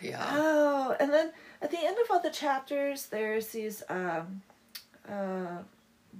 yeah. 0.00 0.24
oh. 0.32 0.96
And 1.00 1.12
then 1.12 1.32
at 1.60 1.70
the 1.70 1.78
end 1.78 1.96
of 2.02 2.10
all 2.10 2.20
the 2.20 2.30
chapters, 2.30 3.06
there's 3.06 3.48
these, 3.48 3.82
um, 3.88 4.42
uh, 5.08 5.58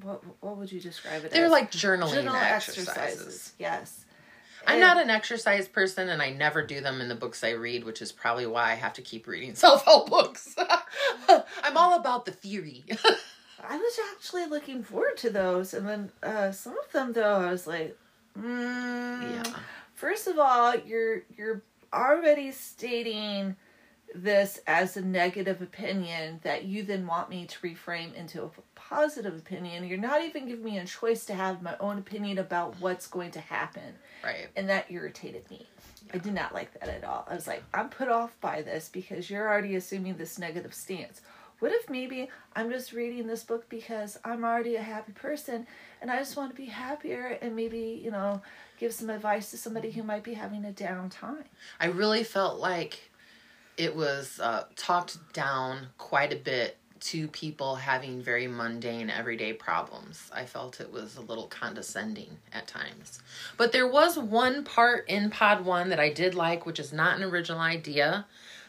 what, 0.03 0.23
what 0.41 0.57
would 0.57 0.73
you 0.73 0.81
describe 0.81 1.25
it 1.25 1.31
They're 1.31 1.47
as? 1.47 1.51
like 1.53 1.71
journaling 1.71 2.15
Journal 2.15 2.35
exercises. 2.37 3.53
Yes. 3.59 4.05
I'm 4.67 4.75
And- 4.75 4.81
not 4.81 4.97
an 5.03 5.09
exercise 5.11 5.69
person 5.69 6.09
and 6.09 6.21
I 6.21 6.31
never 6.31 6.63
do 6.65 6.81
them 6.81 7.01
in 7.01 7.09
the 7.09 7.15
books 7.15 7.45
I 7.45 7.51
read, 7.51 7.85
which 7.85 8.03
is 8.03 8.11
probably 8.13 8.47
why 8.47 8.73
I 8.73 8.75
have 8.75 8.93
to 8.95 9.03
keep 9.03 9.27
reading 9.27 9.55
self 9.55 9.85
help 9.85 10.11
books. 10.11 10.55
I'm 11.63 11.77
all 11.77 11.95
about 11.99 12.25
the 12.25 12.33
theory. 12.33 12.85
I 13.69 13.77
was 13.77 13.99
actually 14.15 14.47
looking 14.47 14.83
forward 14.83 15.17
to 15.19 15.31
those, 15.31 15.75
and 15.75 15.87
then 15.87 16.11
uh, 16.23 16.53
some 16.53 16.77
of 16.79 16.91
them 16.93 17.13
though 17.13 17.37
I 17.37 17.51
was 17.51 17.67
like, 17.67 17.99
mm, 18.39 19.23
yeah. 19.45 19.53
First 19.95 20.27
of 20.27 20.39
all, 20.39 20.75
you're 20.77 21.23
you're 21.37 21.63
already 21.93 22.53
stating 22.53 23.57
this 24.15 24.59
as 24.67 24.97
a 24.97 25.03
negative 25.05 25.61
opinion 25.61 26.41
that 26.43 26.65
you 26.65 26.83
then 26.83 27.07
want 27.07 27.29
me 27.29 27.45
to 27.47 27.59
reframe 27.61 28.15
into 28.15 28.43
a 28.43 28.51
positive 28.75 29.37
opinion. 29.37 29.87
You're 29.87 29.99
not 29.99 30.23
even 30.23 30.47
giving 30.49 30.65
me 30.65 30.79
a 30.79 30.87
choice 30.87 31.27
to 31.27 31.35
have 31.35 31.63
my 31.63 31.77
own 31.79 31.99
opinion 31.99 32.39
about 32.39 32.81
what's 32.81 33.07
going 33.07 33.33
to 33.33 33.41
happen, 33.41 33.95
Right. 34.25 34.49
and 34.57 34.69
that 34.71 34.91
irritated 34.91 35.51
me. 35.51 35.67
I 36.15 36.19
did 36.19 36.33
not 36.33 36.55
like 36.55 36.73
that 36.81 36.89
at 36.89 37.05
all. 37.05 37.27
I 37.29 37.35
was 37.35 37.47
like, 37.47 37.63
I'm 37.75 37.91
put 37.91 38.09
off 38.09 38.35
by 38.41 38.63
this 38.63 38.89
because 38.89 39.29
you're 39.29 39.47
already 39.47 39.77
assuming 39.77 40.17
this 40.17 40.39
negative 40.39 40.73
stance. 40.73 41.21
What 41.59 41.73
if 41.73 41.91
maybe 41.91 42.29
I'm 42.55 42.71
just 42.71 42.93
reading 42.93 43.27
this 43.27 43.43
book 43.43 43.69
because 43.69 44.19
I'm 44.25 44.45
already 44.45 44.77
a 44.77 44.83
happy 44.83 45.13
person 45.13 45.67
and 46.01 46.11
I 46.11 46.19
just 46.19 46.37
want 46.37 46.51
to 46.51 46.57
be 46.57 46.67
happier 46.67 47.39
and 47.43 47.57
maybe, 47.57 48.01
you 48.03 48.11
know, 48.13 48.41
give 48.79 48.93
some 48.93 49.11
advice 49.11 49.51
to 49.51 49.57
somebody 49.57 49.91
who 49.91 50.03
might 50.05 50.23
be 50.23 50.35
having 50.35 50.65
a 50.65 50.73
down 50.73 51.11
time? 51.11 51.45
I 51.81 51.87
really 51.87 52.23
felt 52.23 52.61
like 52.61 53.11
it 53.77 53.95
was 53.95 54.39
uh, 54.41 54.65
talked 54.77 55.33
down 55.33 55.89
quite 55.99 56.33
a 56.33 56.37
bit 56.37 56.77
to 57.01 57.29
people 57.29 57.77
having 57.77 58.21
very 58.21 58.47
mundane 58.47 59.11
everyday 59.11 59.53
problems. 59.53 60.31
I 60.33 60.45
felt 60.45 60.81
it 60.81 60.93
was 60.93 61.17
a 61.17 61.21
little 61.21 61.47
condescending 61.47 62.39
at 62.53 62.67
times. 62.67 63.21
But 63.57 63.73
there 63.73 63.87
was 63.87 64.19
one 64.19 64.65
part 64.65 65.09
in 65.09 65.31
Pod 65.31 65.65
1 65.65 65.91
that 65.91 66.01
I 66.01 66.13
did 66.13 66.35
like, 66.35 66.67
which 66.67 66.81
is 66.81 66.93
not 66.93 67.17
an 67.17 67.23
original 67.23 67.61
idea, 67.61 68.27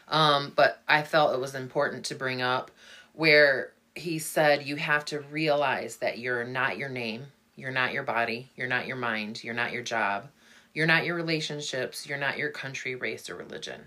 um, 0.08 0.52
but 0.54 0.82
I 0.88 1.02
felt 1.02 1.34
it 1.34 1.40
was 1.40 1.54
important 1.54 2.04
to 2.06 2.14
bring 2.14 2.42
up, 2.42 2.70
where 3.12 3.72
he 3.94 4.18
said 4.18 4.66
you 4.66 4.76
have 4.76 5.04
to 5.06 5.20
realize 5.20 5.96
that 5.96 6.18
you're 6.18 6.44
not 6.44 6.78
your 6.78 6.88
name, 6.88 7.26
you're 7.56 7.70
not 7.70 7.92
your 7.92 8.02
body, 8.02 8.50
you're 8.56 8.68
not 8.68 8.86
your 8.86 8.96
mind, 8.96 9.42
you're 9.42 9.54
not 9.54 9.72
your 9.72 9.82
job. 9.82 10.28
You're 10.72 10.86
not 10.86 11.04
your 11.04 11.16
relationships. 11.16 12.06
You're 12.06 12.18
not 12.18 12.38
your 12.38 12.50
country, 12.50 12.94
race, 12.94 13.28
or 13.28 13.34
religion. 13.34 13.80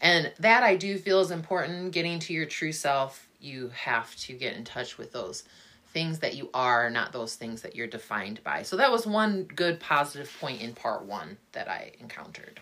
And 0.00 0.32
that 0.38 0.62
I 0.62 0.76
do 0.76 0.96
feel 0.96 1.20
is 1.20 1.30
important. 1.30 1.92
Getting 1.92 2.18
to 2.20 2.32
your 2.32 2.46
true 2.46 2.72
self, 2.72 3.28
you 3.40 3.70
have 3.74 4.14
to 4.16 4.32
get 4.32 4.56
in 4.56 4.64
touch 4.64 4.96
with 4.96 5.12
those 5.12 5.44
things 5.92 6.20
that 6.20 6.34
you 6.34 6.48
are, 6.54 6.88
not 6.88 7.12
those 7.12 7.34
things 7.34 7.62
that 7.62 7.76
you're 7.76 7.86
defined 7.86 8.42
by. 8.42 8.62
So 8.62 8.76
that 8.76 8.90
was 8.90 9.06
one 9.06 9.44
good 9.44 9.78
positive 9.78 10.34
point 10.40 10.62
in 10.62 10.74
part 10.74 11.04
one 11.04 11.36
that 11.52 11.68
I 11.68 11.92
encountered. 12.00 12.60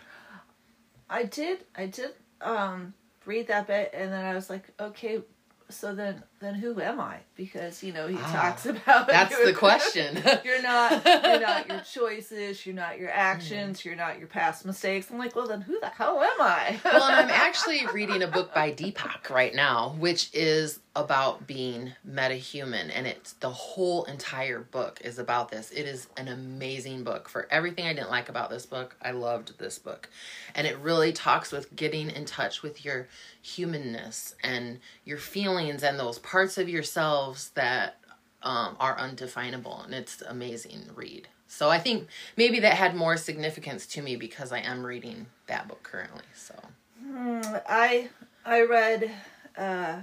I 1.08 1.24
did 1.24 1.64
I 1.76 1.86
did 1.86 2.12
um 2.40 2.94
read 3.26 3.48
that 3.48 3.66
bit 3.66 3.90
and 3.94 4.12
then 4.12 4.24
I 4.24 4.34
was 4.34 4.50
like, 4.50 4.68
okay, 4.80 5.20
so 5.70 5.94
then 5.94 6.22
then 6.40 6.54
who 6.54 6.80
am 6.80 7.00
I? 7.00 7.18
Because, 7.36 7.82
you 7.82 7.92
know, 7.92 8.06
he 8.06 8.16
Ah, 8.18 8.32
talks 8.32 8.66
about 8.74 9.06
That's 9.08 9.30
you're- 9.30 9.46
the 9.46 9.56
question. 9.56 10.16
You're 10.44 10.62
not 10.62 11.04
you're 11.04 11.40
not 11.40 11.68
your 11.68 11.80
choices, 11.92 12.64
you're 12.66 12.74
not 12.74 12.98
your 12.98 13.10
actions, 13.10 13.84
you're 13.84 13.96
not 13.96 14.18
your 14.18 14.28
past 14.28 14.64
mistakes. 14.64 15.10
I'm 15.10 15.18
like, 15.18 15.34
well 15.36 15.46
then 15.48 15.60
who 15.60 15.78
the 15.80 15.88
hell 15.88 16.20
am 16.20 16.40
I? 16.40 16.78
well, 16.84 17.02
and 17.04 17.14
I'm 17.16 17.30
actually 17.30 17.86
reading 17.92 18.22
a 18.22 18.28
book 18.28 18.54
by 18.54 18.72
Deepak 18.72 19.30
right 19.30 19.54
now, 19.54 19.94
which 19.98 20.30
is 20.34 20.80
about 20.96 21.46
being 21.46 21.92
metahuman, 22.08 22.90
and 22.92 23.06
it's 23.06 23.34
the 23.34 23.50
whole 23.50 24.04
entire 24.04 24.60
book 24.60 25.00
is 25.04 25.18
about 25.18 25.50
this. 25.50 25.70
It 25.70 25.86
is 25.86 26.08
an 26.16 26.28
amazing 26.28 27.04
book. 27.04 27.28
For 27.28 27.46
everything 27.50 27.86
I 27.86 27.92
didn't 27.92 28.10
like 28.10 28.28
about 28.28 28.50
this 28.50 28.66
book, 28.66 28.96
I 29.00 29.12
loved 29.12 29.58
this 29.58 29.78
book, 29.78 30.08
and 30.54 30.66
it 30.66 30.76
really 30.78 31.12
talks 31.12 31.52
with 31.52 31.74
getting 31.76 32.10
in 32.10 32.24
touch 32.24 32.62
with 32.62 32.84
your 32.84 33.08
humanness 33.40 34.34
and 34.42 34.80
your 35.04 35.18
feelings 35.18 35.82
and 35.84 35.98
those 35.98 36.18
parts 36.18 36.58
of 36.58 36.68
yourselves 36.68 37.50
that 37.50 37.98
um, 38.42 38.76
are 38.80 38.98
undefinable, 38.98 39.82
and 39.82 39.94
it's 39.94 40.22
amazing 40.22 40.90
read. 40.94 41.28
So 41.46 41.68
I 41.68 41.78
think 41.78 42.08
maybe 42.36 42.60
that 42.60 42.74
had 42.74 42.94
more 42.94 43.16
significance 43.16 43.86
to 43.88 44.02
me 44.02 44.16
because 44.16 44.52
I 44.52 44.58
am 44.60 44.84
reading 44.86 45.26
that 45.46 45.68
book 45.68 45.82
currently. 45.82 46.22
So 46.34 46.54
Hmm, 47.00 47.40
I 47.68 48.08
I 48.44 48.62
read 48.62 49.10
uh 49.56 50.00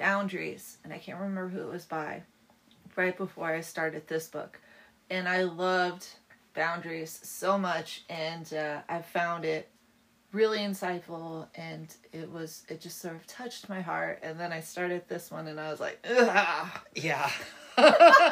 Boundaries 0.00 0.78
and 0.82 0.94
I 0.94 0.98
can't 0.98 1.18
remember 1.18 1.48
who 1.48 1.60
it 1.60 1.70
was 1.70 1.84
by 1.84 2.22
right 2.96 3.16
before 3.16 3.52
I 3.52 3.60
started 3.60 4.08
this 4.08 4.28
book. 4.28 4.58
And 5.10 5.28
I 5.28 5.42
loved 5.42 6.06
Boundaries 6.54 7.20
so 7.22 7.58
much 7.58 8.04
and 8.08 8.52
uh, 8.54 8.80
I 8.88 9.02
found 9.02 9.44
it 9.44 9.68
really 10.32 10.60
insightful 10.60 11.48
and 11.54 11.94
it 12.12 12.30
was 12.30 12.64
it 12.68 12.80
just 12.80 13.00
sort 13.00 13.14
of 13.14 13.26
touched 13.26 13.68
my 13.68 13.80
heart 13.80 14.20
and 14.22 14.40
then 14.40 14.52
I 14.52 14.60
started 14.60 15.02
this 15.06 15.30
one 15.30 15.48
and 15.48 15.60
I 15.60 15.70
was 15.70 15.80
like 15.80 15.98
Ugh. 16.08 16.68
yeah, 16.94 17.30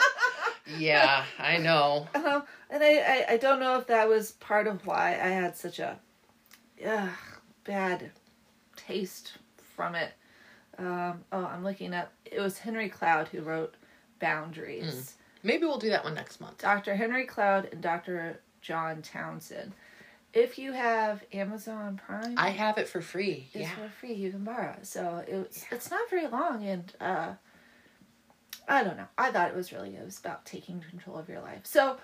yeah, 0.79 1.25
I 1.39 1.59
know. 1.59 2.09
Um, 2.15 2.45
and 2.71 2.83
I, 2.83 2.99
I, 2.99 3.27
I 3.31 3.37
don't 3.37 3.61
know 3.61 3.79
if 3.79 3.89
that 3.89 4.09
was 4.09 4.33
part 4.33 4.67
of 4.67 4.87
why 4.87 5.11
I 5.11 5.29
had 5.29 5.57
such 5.57 5.81
a 5.81 5.99
ugh, 6.87 7.11
bad 7.65 8.11
taste 8.75 9.35
from 9.75 9.95
it. 9.95 10.13
Um, 10.79 11.25
oh, 11.33 11.45
I'm 11.45 11.65
looking 11.65 11.93
up. 11.95 12.13
It 12.25 12.41
was 12.41 12.59
Henry 12.59 12.89
Cloud 12.89 13.29
who 13.29 13.43
wrote 13.43 13.75
Boundaries. 14.21 15.15
Maybe 15.43 15.65
we'll 15.65 15.79
do 15.79 15.91
that 15.91 16.05
one 16.05 16.15
next 16.15 16.41
month. 16.41 16.59
Dr. 16.59 16.95
Henry 16.95 17.25
Cloud 17.25 17.69
and 17.73 17.81
Dr. 17.81 18.41
John 18.61 19.03
Townsend. 19.03 19.73
If 20.35 20.59
you 20.59 20.73
have 20.73 21.25
Amazon 21.33 22.01
Prime, 22.05 22.35
I 22.37 22.51
have 22.51 22.77
it 22.79 22.87
for 22.87 23.01
free. 23.01 23.49
it's 23.55 23.63
Yeah, 23.63 23.71
for 23.71 23.89
free. 23.89 24.13
You 24.13 24.31
can 24.31 24.45
borrow 24.45 24.73
it. 24.73 24.87
So 24.87 25.25
it's 25.27 25.65
it's 25.71 25.91
not 25.91 26.09
very 26.11 26.27
long, 26.27 26.65
and 26.67 26.93
uh, 27.01 27.33
I 28.69 28.85
don't 28.85 28.99
know. 28.99 29.09
I 29.17 29.31
thought 29.31 29.49
it 29.49 29.57
was 29.57 29.73
really 29.73 29.97
it 29.97 30.05
was 30.05 30.19
about 30.19 30.45
taking 30.45 30.81
control 30.81 31.17
of 31.17 31.29
your 31.31 31.41
life. 31.41 31.61
So 31.65 31.97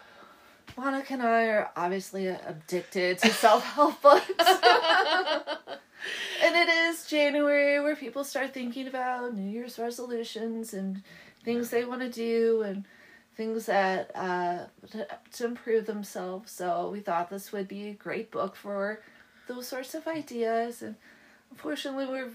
Monica 0.76 1.12
and 1.12 1.22
I 1.22 1.44
are 1.44 1.70
obviously 1.76 2.26
addicted 2.28 3.18
to 3.18 3.28
self 3.30 3.62
help 3.62 4.00
books, 4.00 4.24
and 6.42 6.54
it 6.54 6.68
is 6.68 7.06
January 7.06 7.80
where 7.80 7.96
people 7.96 8.24
start 8.24 8.54
thinking 8.54 8.86
about 8.86 9.34
New 9.34 9.48
Year's 9.48 9.78
resolutions 9.78 10.74
and 10.74 11.02
things 11.44 11.70
they 11.70 11.84
want 11.84 12.00
to 12.00 12.10
do 12.10 12.62
and 12.62 12.84
things 13.36 13.66
that 13.66 14.10
uh, 14.14 14.66
to, 15.32 15.44
improve 15.44 15.86
themselves. 15.86 16.50
So 16.52 16.90
we 16.90 17.00
thought 17.00 17.30
this 17.30 17.52
would 17.52 17.68
be 17.68 17.88
a 17.88 17.94
great 17.94 18.30
book 18.30 18.56
for 18.56 19.00
those 19.46 19.66
sorts 19.68 19.94
of 19.94 20.06
ideas, 20.06 20.80
and 20.82 20.94
unfortunately, 21.50 22.06
we're 22.06 22.30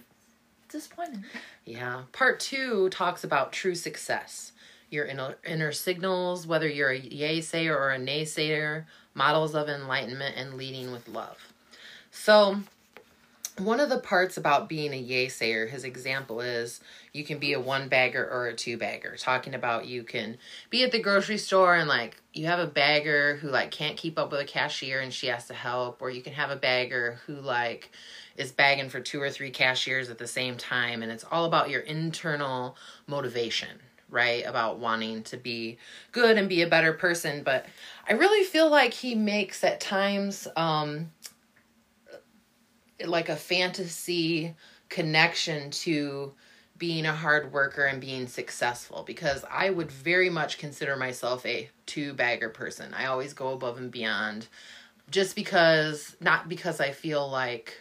disappointed. 0.69 1.23
yeah. 1.65 2.03
Part 2.11 2.39
two 2.39 2.89
talks 2.89 3.23
about 3.23 3.51
true 3.51 3.75
success. 3.75 4.51
Your 4.91 5.05
inner, 5.05 5.35
inner 5.45 5.71
signals, 5.71 6.47
whether 6.47 6.67
you're 6.67 6.89
a 6.89 6.99
yay 6.99 7.41
sayer 7.41 7.77
or 7.77 7.91
a 7.91 7.99
naysayer, 7.99 8.85
models 9.13 9.55
of 9.55 9.69
enlightenment, 9.69 10.35
and 10.35 10.55
leading 10.55 10.91
with 10.91 11.07
love. 11.07 11.38
So, 12.11 12.61
one 13.58 13.79
of 13.79 13.89
the 13.89 14.00
parts 14.00 14.38
about 14.38 14.70
being 14.70 14.94
a 14.94 14.98
yay 14.98 15.27
sayer, 15.27 15.68
his 15.68 15.84
example 15.84 16.41
is 16.41 16.79
you 17.13 17.24
can 17.24 17.39
be 17.39 17.53
a 17.53 17.60
one 17.60 17.89
bagger 17.89 18.27
or 18.29 18.48
a 18.48 18.53
two 18.53 18.77
bagger. 18.77 19.15
Talking 19.18 19.53
about 19.53 19.86
you 19.86 20.03
can 20.03 20.38
be 20.70 20.84
at 20.84 20.91
the 20.91 21.00
grocery 21.00 21.38
store 21.38 21.75
and 21.75 21.89
like 21.89 22.18
you 22.34 22.46
have 22.46 22.60
a 22.60 22.68
bagger 22.68 23.38
who 23.38 23.50
like 23.50 23.72
can't 23.72 23.98
keep 23.98 24.20
up 24.20 24.32
with 24.32 24.39
a 24.39 24.46
cashier 24.46 25.00
and 25.00 25.13
she 25.13 25.27
has 25.27 25.48
to 25.48 25.53
help, 25.53 26.01
or 26.01 26.10
you 26.10 26.22
can 26.22 26.34
have 26.34 26.51
a 26.51 26.56
bagger 26.56 27.20
who 27.25 27.36
like 27.36 27.91
is 28.38 28.51
bagging 28.51 28.89
for 28.89 29.00
two 29.00 29.22
or 29.22 29.29
three 29.29 29.51
cashiers 29.51 30.10
at 30.10 30.18
the 30.18 30.27
same 30.27 30.56
time, 30.56 31.03
and 31.03 31.12
it's 31.12 31.25
all 31.29 31.46
about 31.46 31.70
your 31.70 31.82
internal 31.82 32.77
motivation, 33.06 33.79
right? 34.10 34.46
About 34.46 34.79
wanting 34.79 35.24
to 35.24 35.38
be 35.38 35.77
good 36.13 36.38
and 36.38 36.48
be 36.48 36.62
a 36.62 36.68
better 36.68 36.94
person. 36.94 37.44
But 37.44 37.65
I 38.08 38.13
really 38.13 38.46
feel 38.46 38.70
like 38.70 38.94
he 38.94 39.13
makes 39.15 39.63
at 39.63 39.82
times 39.82 40.48
um 40.56 41.12
like 43.06 43.29
a 43.29 43.36
fantasy 43.36 44.56
connection 44.89 45.72
to 45.72 46.34
being 46.77 47.06
a 47.06 47.13
hard 47.13 47.51
worker 47.51 47.84
and 47.86 48.00
being 48.00 48.25
successful 48.25 49.03
because 49.06 49.44
I 49.51 49.70
would 49.70 49.91
very 49.91 50.29
much 50.29 50.58
consider 50.58 50.96
myself 50.96 51.46
a 51.46 51.70
two 51.86 52.13
bagger 52.13 52.50
person. 52.50 52.94
I 52.94 53.06
always 53.08 53.34
go 53.34 53.53
above 53.53 53.77
and 53.77 53.91
beyond 53.91 54.48
just 55.12 55.36
because, 55.36 56.15
not 56.22 56.48
because 56.48 56.79
I 56.79 56.91
feel 56.91 57.29
like 57.29 57.75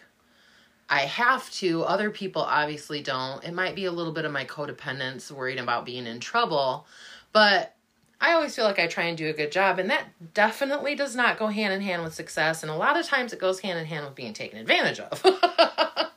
I 0.88 1.00
have 1.00 1.48
to. 1.52 1.82
Other 1.82 2.10
people 2.10 2.42
obviously 2.42 3.02
don't. 3.02 3.44
It 3.44 3.54
might 3.54 3.76
be 3.76 3.84
a 3.84 3.92
little 3.92 4.12
bit 4.12 4.24
of 4.24 4.32
my 4.32 4.44
codependence, 4.44 5.30
worried 5.30 5.58
about 5.58 5.86
being 5.86 6.06
in 6.06 6.18
trouble, 6.18 6.86
but 7.32 7.74
I 8.20 8.32
always 8.32 8.54
feel 8.56 8.64
like 8.64 8.78
I 8.80 8.86
try 8.88 9.04
and 9.04 9.16
do 9.16 9.28
a 9.28 9.32
good 9.32 9.52
job, 9.52 9.78
and 9.78 9.90
that 9.90 10.06
definitely 10.34 10.94
does 10.96 11.14
not 11.14 11.38
go 11.38 11.46
hand 11.46 11.72
in 11.72 11.80
hand 11.80 12.02
with 12.02 12.14
success. 12.14 12.62
And 12.62 12.70
a 12.70 12.74
lot 12.74 12.98
of 12.98 13.06
times 13.06 13.32
it 13.32 13.38
goes 13.38 13.60
hand 13.60 13.78
in 13.78 13.86
hand 13.86 14.04
with 14.04 14.14
being 14.16 14.32
taken 14.32 14.58
advantage 14.58 14.98
of. 15.00 15.22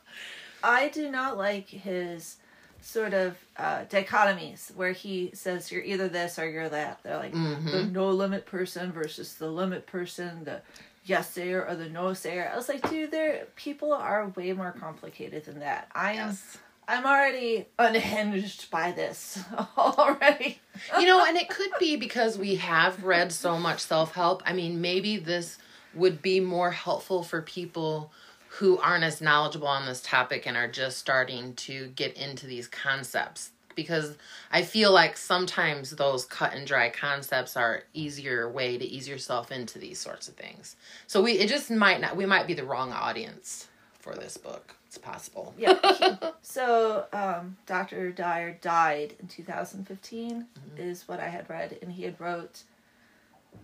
I 0.64 0.88
do 0.88 1.10
not 1.10 1.36
like 1.36 1.68
his 1.68 2.36
sort 2.80 3.14
of 3.14 3.36
uh, 3.56 3.84
dichotomies 3.84 4.74
where 4.74 4.92
he 4.92 5.30
says 5.34 5.70
you're 5.70 5.82
either 5.84 6.08
this 6.08 6.38
or 6.38 6.48
you're 6.48 6.68
that. 6.68 7.00
They're 7.02 7.16
like 7.18 7.32
Mm-hmm. 7.32 7.70
the 7.70 7.84
no 7.84 8.10
limit 8.10 8.46
person 8.46 8.90
versus 8.92 9.34
the 9.34 9.48
limit 9.48 9.86
person, 9.86 10.44
the 10.44 10.60
yes 11.04 11.30
sayer 11.30 11.64
or 11.66 11.74
the 11.76 11.88
no 11.88 12.14
sayer. 12.14 12.50
I 12.52 12.56
was 12.56 12.68
like, 12.68 12.88
dude, 12.90 13.10
there 13.12 13.46
people 13.56 13.92
are 13.92 14.28
way 14.36 14.52
more 14.52 14.72
complicated 14.72 15.44
than 15.44 15.60
that. 15.60 15.88
I 15.94 16.12
am 16.14 16.28
Yes. 16.30 16.58
I'm 16.88 17.06
already 17.06 17.66
unhinged 17.78 18.70
by 18.70 18.92
this 18.92 19.38
already. 19.78 20.60
you 20.98 21.06
know, 21.06 21.24
and 21.24 21.36
it 21.36 21.48
could 21.48 21.70
be 21.78 21.96
because 21.96 22.36
we 22.36 22.56
have 22.56 23.04
read 23.04 23.32
so 23.32 23.58
much 23.58 23.80
self 23.80 24.12
help. 24.14 24.42
I 24.44 24.52
mean, 24.52 24.80
maybe 24.80 25.16
this 25.16 25.58
would 25.94 26.22
be 26.22 26.40
more 26.40 26.70
helpful 26.70 27.22
for 27.22 27.40
people 27.42 28.10
who 28.48 28.78
aren't 28.78 29.04
as 29.04 29.20
knowledgeable 29.20 29.68
on 29.68 29.86
this 29.86 30.02
topic 30.02 30.46
and 30.46 30.56
are 30.56 30.68
just 30.68 30.98
starting 30.98 31.54
to 31.54 31.88
get 31.88 32.16
into 32.16 32.46
these 32.46 32.68
concepts. 32.68 33.50
Because 33.74 34.18
I 34.50 34.60
feel 34.62 34.92
like 34.92 35.16
sometimes 35.16 35.92
those 35.92 36.26
cut 36.26 36.52
and 36.52 36.66
dry 36.66 36.90
concepts 36.90 37.56
are 37.56 37.84
easier 37.94 38.50
way 38.50 38.76
to 38.76 38.84
ease 38.84 39.08
yourself 39.08 39.50
into 39.50 39.78
these 39.78 39.98
sorts 39.98 40.28
of 40.28 40.34
things. 40.34 40.76
So 41.06 41.22
we 41.22 41.32
it 41.32 41.48
just 41.48 41.70
might 41.70 42.02
not 42.02 42.14
we 42.14 42.26
might 42.26 42.46
be 42.46 42.52
the 42.52 42.64
wrong 42.64 42.92
audience 42.92 43.68
for 43.98 44.14
this 44.14 44.36
book. 44.36 44.74
It's 44.92 44.98
possible. 44.98 45.54
yeah. 45.56 45.78
he- 45.98 46.28
so 46.42 47.06
um, 47.14 47.56
Dr. 47.64 48.12
Dyer 48.12 48.58
died 48.60 49.14
in 49.18 49.26
2015 49.26 50.44
is 50.76 51.08
what 51.08 51.18
I 51.18 51.28
had 51.30 51.48
read, 51.48 51.78
and 51.80 51.90
he 51.90 52.02
had 52.02 52.20
wrote, 52.20 52.64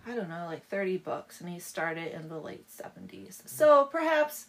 I 0.07 0.15
don't 0.15 0.27
know, 0.27 0.47
like 0.47 0.65
30 0.65 0.97
books, 0.97 1.39
and 1.39 1.47
he 1.47 1.59
started 1.59 2.13
in 2.13 2.29
the 2.29 2.39
late 2.39 2.65
70s. 2.67 3.47
So 3.47 3.85
perhaps 3.91 4.47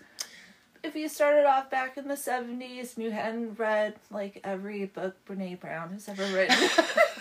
if 0.83 0.97
you 0.97 1.11
started 1.11 1.45
off 1.45 1.69
back 1.71 1.99
in 1.99 2.09
the 2.09 2.15
70s 2.15 2.97
and 2.97 3.05
you 3.05 3.11
hadn't 3.11 3.59
read 3.59 3.97
like 4.11 4.41
every 4.43 4.87
book 4.87 5.17
Brene 5.29 5.61
Brown 5.61 5.91
has 5.91 6.09
ever 6.09 6.25
written, 6.35 6.57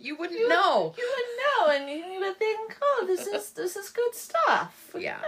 you 0.00 0.16
wouldn't 0.16 0.48
know. 0.48 0.94
you 0.96 1.10
wouldn't 1.16 1.88
know, 1.88 1.90
and 1.90 2.12
you 2.14 2.20
would 2.20 2.38
think, 2.38 2.76
oh, 2.80 3.04
this 3.06 3.26
is 3.26 3.50
this 3.50 3.76
is 3.76 3.90
good 3.90 4.14
stuff. 4.14 4.90
Yeah. 4.98 5.20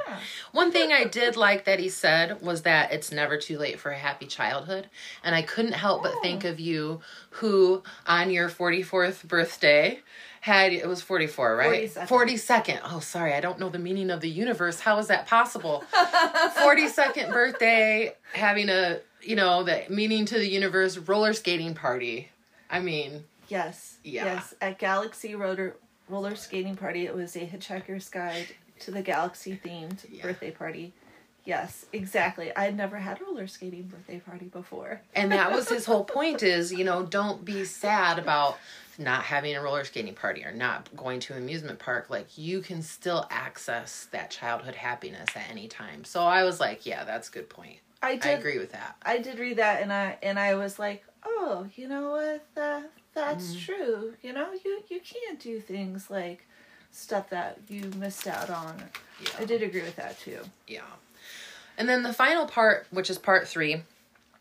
One 0.52 0.70
thing 0.72 0.92
I 0.92 1.04
did 1.04 1.36
like 1.36 1.64
that 1.64 1.78
he 1.78 1.88
said 1.88 2.40
was 2.42 2.62
that 2.62 2.92
it's 2.92 3.12
never 3.12 3.36
too 3.36 3.58
late 3.58 3.78
for 3.78 3.90
a 3.90 3.98
happy 3.98 4.26
childhood. 4.26 4.88
And 5.22 5.34
I 5.34 5.42
couldn't 5.42 5.72
help 5.72 6.02
but 6.02 6.14
think 6.22 6.44
of 6.44 6.60
you 6.60 7.00
who 7.30 7.82
on 8.06 8.30
your 8.30 8.48
44th 8.48 9.26
birthday 9.26 10.00
had 10.42 10.72
it 10.72 10.86
was 10.88 11.02
44, 11.02 11.56
right? 11.56 11.90
42nd. 11.90 12.06
42nd. 12.06 12.80
Oh, 12.84 13.00
sorry. 13.00 13.34
I 13.34 13.40
don't 13.40 13.58
know 13.58 13.68
the 13.68 13.78
meaning 13.78 14.10
of 14.10 14.20
the 14.20 14.30
universe. 14.30 14.80
How 14.80 14.98
is 14.98 15.08
that 15.08 15.26
possible? 15.26 15.84
42nd 15.94 17.30
birthday 17.30 18.14
having 18.32 18.68
a, 18.70 19.00
you 19.20 19.36
know, 19.36 19.62
the 19.62 19.84
meaning 19.90 20.24
to 20.26 20.38
the 20.38 20.48
universe 20.48 20.96
roller 20.96 21.34
skating 21.34 21.74
party. 21.74 22.30
I 22.70 22.80
mean, 22.80 23.24
Yes. 23.50 23.98
Yeah. 24.04 24.24
Yes. 24.26 24.54
At 24.60 24.78
Galaxy 24.78 25.34
Roller 25.34 25.76
Roller 26.08 26.34
Skating 26.34 26.76
Party, 26.76 27.06
it 27.06 27.14
was 27.14 27.36
a 27.36 27.40
Hitchhiker's 27.40 28.08
Guide 28.08 28.46
to 28.80 28.90
the 28.90 29.02
Galaxy 29.02 29.60
themed 29.64 30.04
Yeah. 30.10 30.22
birthday 30.22 30.50
party. 30.50 30.92
Yes, 31.44 31.86
exactly. 31.92 32.54
I 32.54 32.64
had 32.64 32.76
never 32.76 32.98
had 32.98 33.20
a 33.20 33.24
roller 33.24 33.46
skating 33.46 33.84
birthday 33.84 34.20
party 34.20 34.46
before. 34.46 35.00
and 35.14 35.32
that 35.32 35.50
was 35.50 35.68
his 35.68 35.86
whole 35.86 36.04
point 36.16 36.42
is 36.42 36.72
you 36.72 36.84
know 36.84 37.02
don't 37.04 37.44
be 37.44 37.64
sad 37.64 38.18
about 38.18 38.58
not 38.98 39.22
having 39.24 39.56
a 39.56 39.62
roller 39.62 39.82
skating 39.84 40.14
party 40.14 40.44
or 40.44 40.52
not 40.52 40.94
going 40.94 41.18
to 41.20 41.32
an 41.32 41.38
amusement 41.42 41.78
park 41.78 42.10
like 42.10 42.36
you 42.36 42.60
can 42.60 42.82
still 42.82 43.26
access 43.30 44.06
that 44.12 44.30
childhood 44.30 44.74
happiness 44.74 45.30
at 45.34 45.48
any 45.50 45.66
time 45.66 46.04
so 46.04 46.22
i 46.24 46.44
was 46.44 46.60
like 46.60 46.84
yeah 46.84 47.04
that's 47.04 47.30
a 47.30 47.32
good 47.32 47.48
point 47.48 47.78
I 48.02 48.10
i 48.10 48.16
did. 48.16 48.38
agree 48.38 48.58
with 48.58 48.72
that 48.72 48.96
I 49.02 49.16
did 49.18 49.38
read 49.38 49.56
that, 49.56 49.80
and 49.80 49.90
I 49.92 50.18
and 50.22 50.38
I 50.38 50.54
was 50.56 50.78
like, 50.78 51.02
oh, 51.24 51.66
you 51.74 51.88
know 51.88 52.10
what? 52.10 52.44
That 52.54 52.90
that's 53.14 53.54
Mm. 53.54 53.64
true. 53.64 54.14
You 54.22 54.32
know, 54.32 54.52
you 54.64 54.82
you 54.88 55.00
can't 55.00 55.38
do 55.40 55.60
things 55.60 56.10
like 56.10 56.46
stuff 56.92 57.30
that 57.30 57.58
you 57.68 57.84
missed 57.96 58.26
out 58.26 58.50
on. 58.50 58.90
I 59.38 59.44
did 59.44 59.62
agree 59.62 59.82
with 59.82 59.96
that 59.96 60.18
too. 60.18 60.40
yeah 60.66 60.80
and 61.78 61.88
then 61.88 62.02
the 62.02 62.12
final 62.12 62.46
part 62.46 62.86
which 62.90 63.08
is 63.10 63.16
part 63.18 63.46
three 63.46 63.82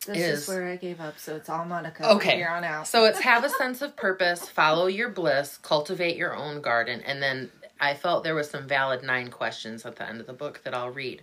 This 0.08 0.18
Is- 0.18 0.40
is, 0.44 0.48
where 0.48 0.66
I 0.68 0.78
gave 0.78 1.00
up, 1.02 1.20
so 1.20 1.36
it's 1.36 1.50
all 1.50 1.66
Monica 1.66 2.10
Okay. 2.12 2.30
from 2.30 2.38
here 2.38 2.48
on 2.50 2.64
out. 2.64 2.88
So 2.88 3.04
it's 3.06 3.20
have 3.20 3.44
a 3.44 3.50
sense 3.62 3.82
of 3.82 3.96
purpose, 3.98 4.48
follow 4.48 4.88
your 4.88 5.10
bliss, 5.10 5.58
cultivate 5.62 6.16
your 6.16 6.34
own 6.34 6.62
garden, 6.62 7.02
and 7.02 7.22
then 7.22 7.52
I 7.82 7.94
felt 7.96 8.24
there 8.24 8.34
was 8.36 8.50
some 8.50 8.66
valid 8.68 9.04
nine 9.04 9.30
questions 9.30 9.86
at 9.86 9.98
the 9.98 10.08
end 10.08 10.22
of 10.22 10.26
the 10.26 10.34
book 10.34 10.62
that 10.64 10.74
I'll 10.74 10.90
read. 10.90 11.22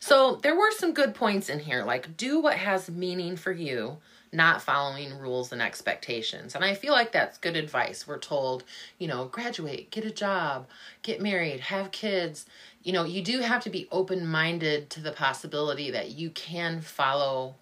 So 0.00 0.36
there 0.42 0.56
were 0.56 0.70
some 0.72 0.92
good 0.92 1.14
points 1.14 1.48
in 1.48 1.60
here, 1.60 1.84
like 1.84 2.16
do 2.16 2.40
what 2.40 2.56
has 2.56 2.90
meaning 2.90 3.36
for 3.36 3.52
you, 3.52 3.98
not 4.36 4.62
following 4.62 5.18
rules 5.18 5.50
and 5.50 5.62
expectations. 5.62 6.54
And 6.54 6.64
I 6.64 6.74
feel 6.74 6.92
like 6.92 7.10
that's 7.10 7.38
good 7.38 7.56
advice. 7.56 8.06
We're 8.06 8.18
told, 8.18 8.64
you 8.98 9.08
know, 9.08 9.24
graduate, 9.24 9.90
get 9.90 10.04
a 10.04 10.10
job, 10.10 10.68
get 11.02 11.20
married, 11.20 11.60
have 11.60 11.90
kids. 11.90 12.46
You 12.82 12.92
know, 12.92 13.04
you 13.04 13.22
do 13.22 13.40
have 13.40 13.64
to 13.64 13.70
be 13.70 13.88
open 13.90 14.26
minded 14.26 14.90
to 14.90 15.00
the 15.00 15.12
possibility 15.12 15.90
that 15.90 16.10
you 16.12 16.30
can 16.30 16.80
follow 16.80 17.56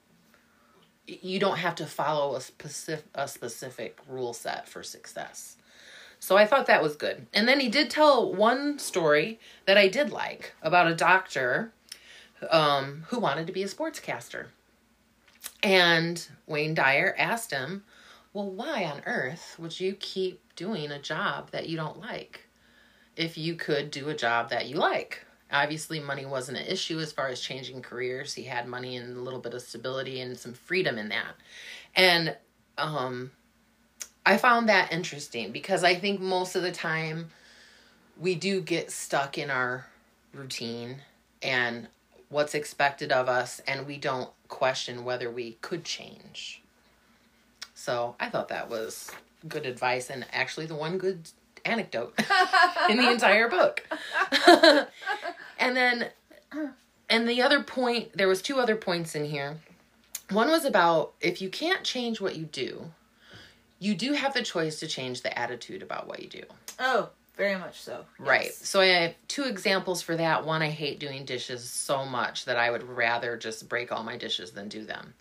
you 1.06 1.38
don't 1.38 1.58
have 1.58 1.74
to 1.74 1.84
follow 1.84 2.34
a 2.34 2.40
specific 2.40 3.04
a 3.14 3.28
specific 3.28 3.98
rule 4.08 4.32
set 4.32 4.66
for 4.66 4.82
success. 4.82 5.56
So 6.18 6.38
I 6.38 6.46
thought 6.46 6.66
that 6.66 6.82
was 6.82 6.96
good. 6.96 7.26
And 7.34 7.46
then 7.46 7.60
he 7.60 7.68
did 7.68 7.90
tell 7.90 8.32
one 8.32 8.78
story 8.78 9.38
that 9.66 9.76
I 9.76 9.88
did 9.88 10.10
like 10.10 10.54
about 10.62 10.86
a 10.86 10.94
doctor 10.94 11.72
um, 12.50 13.04
who 13.08 13.18
wanted 13.18 13.46
to 13.46 13.52
be 13.52 13.62
a 13.62 13.68
sportscaster. 13.68 14.46
And 15.64 16.24
Wayne 16.46 16.74
Dyer 16.74 17.14
asked 17.18 17.50
him, 17.50 17.84
Well, 18.34 18.50
why 18.50 18.84
on 18.84 19.02
earth 19.06 19.56
would 19.58 19.80
you 19.80 19.94
keep 19.94 20.54
doing 20.56 20.90
a 20.90 20.98
job 20.98 21.50
that 21.52 21.68
you 21.70 21.76
don't 21.76 21.98
like 21.98 22.46
if 23.16 23.38
you 23.38 23.54
could 23.54 23.90
do 23.90 24.10
a 24.10 24.14
job 24.14 24.50
that 24.50 24.66
you 24.66 24.76
like? 24.76 25.24
Obviously, 25.50 26.00
money 26.00 26.26
wasn't 26.26 26.58
an 26.58 26.66
issue 26.66 26.98
as 26.98 27.12
far 27.12 27.28
as 27.28 27.40
changing 27.40 27.80
careers. 27.80 28.34
He 28.34 28.42
had 28.42 28.68
money 28.68 28.96
and 28.96 29.16
a 29.16 29.20
little 29.20 29.40
bit 29.40 29.54
of 29.54 29.62
stability 29.62 30.20
and 30.20 30.38
some 30.38 30.52
freedom 30.52 30.98
in 30.98 31.08
that. 31.08 31.34
And 31.96 32.36
um, 32.76 33.30
I 34.26 34.36
found 34.36 34.68
that 34.68 34.92
interesting 34.92 35.50
because 35.50 35.82
I 35.82 35.94
think 35.94 36.20
most 36.20 36.56
of 36.56 36.62
the 36.62 36.72
time 36.72 37.30
we 38.18 38.34
do 38.34 38.60
get 38.60 38.90
stuck 38.90 39.38
in 39.38 39.50
our 39.50 39.86
routine 40.34 40.96
and 41.42 41.88
what's 42.28 42.54
expected 42.54 43.12
of 43.12 43.28
us, 43.28 43.60
and 43.66 43.86
we 43.86 43.96
don't 43.96 44.28
question 44.54 45.04
whether 45.04 45.30
we 45.30 45.58
could 45.60 45.84
change. 45.84 46.62
So 47.74 48.14
I 48.20 48.30
thought 48.30 48.48
that 48.48 48.70
was 48.70 49.10
good 49.46 49.66
advice 49.66 50.08
and 50.08 50.24
actually 50.32 50.66
the 50.66 50.76
one 50.76 50.96
good 50.96 51.28
anecdote 51.64 52.14
in 52.88 52.96
the 52.96 53.10
entire 53.10 53.48
book. 53.48 53.82
and 55.58 55.76
then 55.76 56.10
and 57.10 57.28
the 57.28 57.42
other 57.42 57.62
point 57.62 58.16
there 58.16 58.28
was 58.28 58.40
two 58.40 58.60
other 58.60 58.76
points 58.76 59.14
in 59.14 59.24
here. 59.24 59.58
One 60.30 60.48
was 60.48 60.64
about 60.64 61.12
if 61.20 61.42
you 61.42 61.50
can't 61.50 61.82
change 61.84 62.20
what 62.20 62.36
you 62.36 62.44
do, 62.44 62.92
you 63.80 63.94
do 63.94 64.12
have 64.12 64.34
the 64.34 64.42
choice 64.42 64.78
to 64.80 64.86
change 64.86 65.22
the 65.22 65.36
attitude 65.36 65.82
about 65.82 66.06
what 66.06 66.22
you 66.22 66.28
do. 66.28 66.42
Oh, 66.78 67.10
very 67.36 67.56
much 67.56 67.80
so. 67.80 68.04
Right. 68.18 68.46
Yes. 68.46 68.68
So 68.68 68.80
I 68.80 68.86
have 68.86 69.14
two 69.28 69.44
examples 69.44 70.02
for 70.02 70.16
that. 70.16 70.46
One, 70.46 70.62
I 70.62 70.70
hate 70.70 71.00
doing 71.00 71.24
dishes 71.24 71.68
so 71.68 72.04
much 72.04 72.44
that 72.44 72.56
I 72.56 72.70
would 72.70 72.84
rather 72.84 73.36
just 73.36 73.68
break 73.68 73.90
all 73.90 74.04
my 74.04 74.16
dishes 74.16 74.52
than 74.52 74.68
do 74.68 74.84
them. 74.84 75.14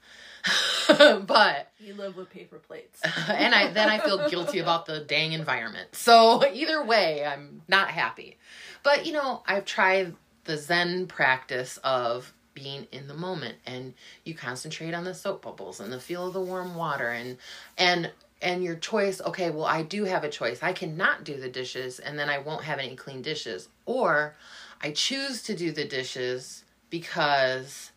but 0.87 1.71
You 1.79 1.93
live 1.95 2.17
with 2.17 2.29
paper 2.29 2.57
plates. 2.57 3.01
and 3.29 3.55
I 3.55 3.71
then 3.71 3.89
I 3.89 3.99
feel 3.99 4.29
guilty 4.29 4.59
about 4.59 4.85
the 4.85 4.99
dang 4.99 5.33
environment. 5.33 5.95
So 5.95 6.45
either 6.45 6.83
way, 6.83 7.25
I'm 7.25 7.61
not 7.67 7.89
happy. 7.89 8.37
But 8.83 9.05
you 9.05 9.13
know, 9.13 9.41
I've 9.47 9.65
tried 9.65 10.13
the 10.43 10.57
Zen 10.57 11.07
practice 11.07 11.77
of 11.83 12.33
being 12.53 12.87
in 12.91 13.07
the 13.07 13.13
moment 13.13 13.55
and 13.65 13.93
you 14.25 14.35
concentrate 14.35 14.93
on 14.93 15.03
the 15.03 15.13
soap 15.13 15.41
bubbles 15.41 15.79
and 15.79 15.91
the 15.91 15.99
feel 15.99 16.27
of 16.27 16.33
the 16.33 16.41
warm 16.41 16.75
water 16.75 17.09
and 17.09 17.37
and 17.77 18.11
and 18.43 18.63
your 18.63 18.75
choice, 18.75 19.21
okay, 19.21 19.49
well 19.49 19.65
I 19.65 19.81
do 19.81 20.03
have 20.03 20.23
a 20.23 20.29
choice. 20.29 20.61
I 20.61 20.73
cannot 20.73 21.23
do 21.23 21.39
the 21.39 21.49
dishes 21.49 21.99
and 21.99 22.19
then 22.19 22.29
I 22.29 22.37
won't 22.37 22.63
have 22.63 22.79
any 22.79 22.95
clean 22.95 23.21
dishes. 23.21 23.69
Or 23.85 24.35
I 24.81 24.91
choose 24.91 25.41
to 25.43 25.55
do 25.55 25.71
the 25.71 25.85
dishes 25.85 26.63
because 26.89 27.91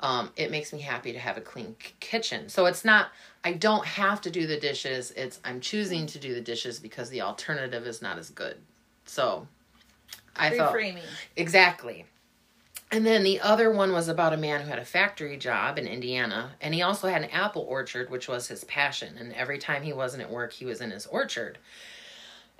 um, 0.00 0.30
it 0.36 0.50
makes 0.50 0.72
me 0.72 0.80
happy 0.80 1.12
to 1.12 1.18
have 1.18 1.36
a 1.36 1.40
clean 1.40 1.76
k- 1.78 1.92
kitchen. 2.00 2.48
So 2.48 2.66
it's 2.66 2.84
not, 2.84 3.12
I 3.44 3.52
don't 3.52 3.86
have 3.86 4.20
to 4.22 4.30
do 4.30 4.46
the 4.46 4.58
dishes. 4.58 5.12
It's, 5.12 5.40
I'm 5.44 5.60
choosing 5.60 6.06
to 6.08 6.18
do 6.18 6.34
the 6.34 6.40
dishes 6.40 6.80
because 6.80 7.08
the 7.08 7.22
alternative 7.22 7.86
is 7.86 8.02
not 8.02 8.18
as 8.18 8.28
good. 8.30 8.56
So 9.04 9.46
I 10.36 10.50
Reframing. 10.50 11.04
exactly. 11.36 12.04
And 12.92 13.06
then 13.06 13.24
the 13.24 13.40
other 13.40 13.70
one 13.72 13.92
was 13.92 14.08
about 14.08 14.34
a 14.34 14.36
man 14.36 14.60
who 14.60 14.68
had 14.68 14.78
a 14.78 14.84
factory 14.84 15.38
job 15.38 15.78
in 15.78 15.86
Indiana, 15.86 16.52
and 16.60 16.74
he 16.74 16.82
also 16.82 17.08
had 17.08 17.22
an 17.22 17.30
apple 17.30 17.62
orchard, 17.62 18.10
which 18.10 18.28
was 18.28 18.48
his 18.48 18.64
passion. 18.64 19.16
And 19.18 19.32
every 19.32 19.58
time 19.58 19.82
he 19.82 19.94
wasn't 19.94 20.22
at 20.22 20.30
work, 20.30 20.52
he 20.52 20.66
was 20.66 20.80
in 20.80 20.90
his 20.90 21.06
orchard. 21.06 21.58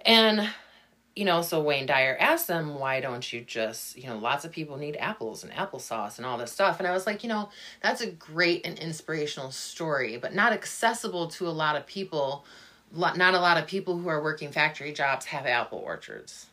And 0.05 0.49
you 1.15 1.27
know, 1.27 1.43
so 1.43 1.61
Wayne 1.61 1.87
Dyer 1.87 2.17
asked 2.19 2.49
them, 2.49 2.79
why 2.79 3.01
don't 3.01 3.31
you 3.33 3.43
just, 3.43 3.99
you 3.99 4.07
know, 4.09 4.17
lots 4.17 4.45
of 4.45 4.53
people 4.53 4.79
need 4.79 4.97
apples 4.97 5.45
and 5.45 5.53
applesauce 5.53 6.17
and 6.17 6.25
all 6.25 6.39
this 6.39 6.51
stuff. 6.51 6.79
And 6.79 6.89
I 6.89 6.93
was 6.93 7.07
like, 7.07 7.23
you 7.23 7.29
know, 7.29 7.51
that's 7.83 8.01
a 8.01 8.11
great 8.11 8.67
and 8.67 8.79
inspirational 8.79 9.51
story, 9.51 10.17
but 10.17 10.35
not 10.35 10.53
accessible 10.53 11.27
to 11.29 11.47
a 11.47 11.51
lot 11.51 11.77
of 11.77 11.87
people. 11.87 12.47
Not 12.95 13.35
a 13.35 13.41
lot 13.41 13.59
of 13.59 13.67
people 13.67 13.99
who 13.99 14.09
are 14.09 14.23
working 14.23 14.53
factory 14.53 14.93
jobs 14.93 15.27
have 15.27 15.47
apple 15.47 15.79
orchards, 15.79 16.47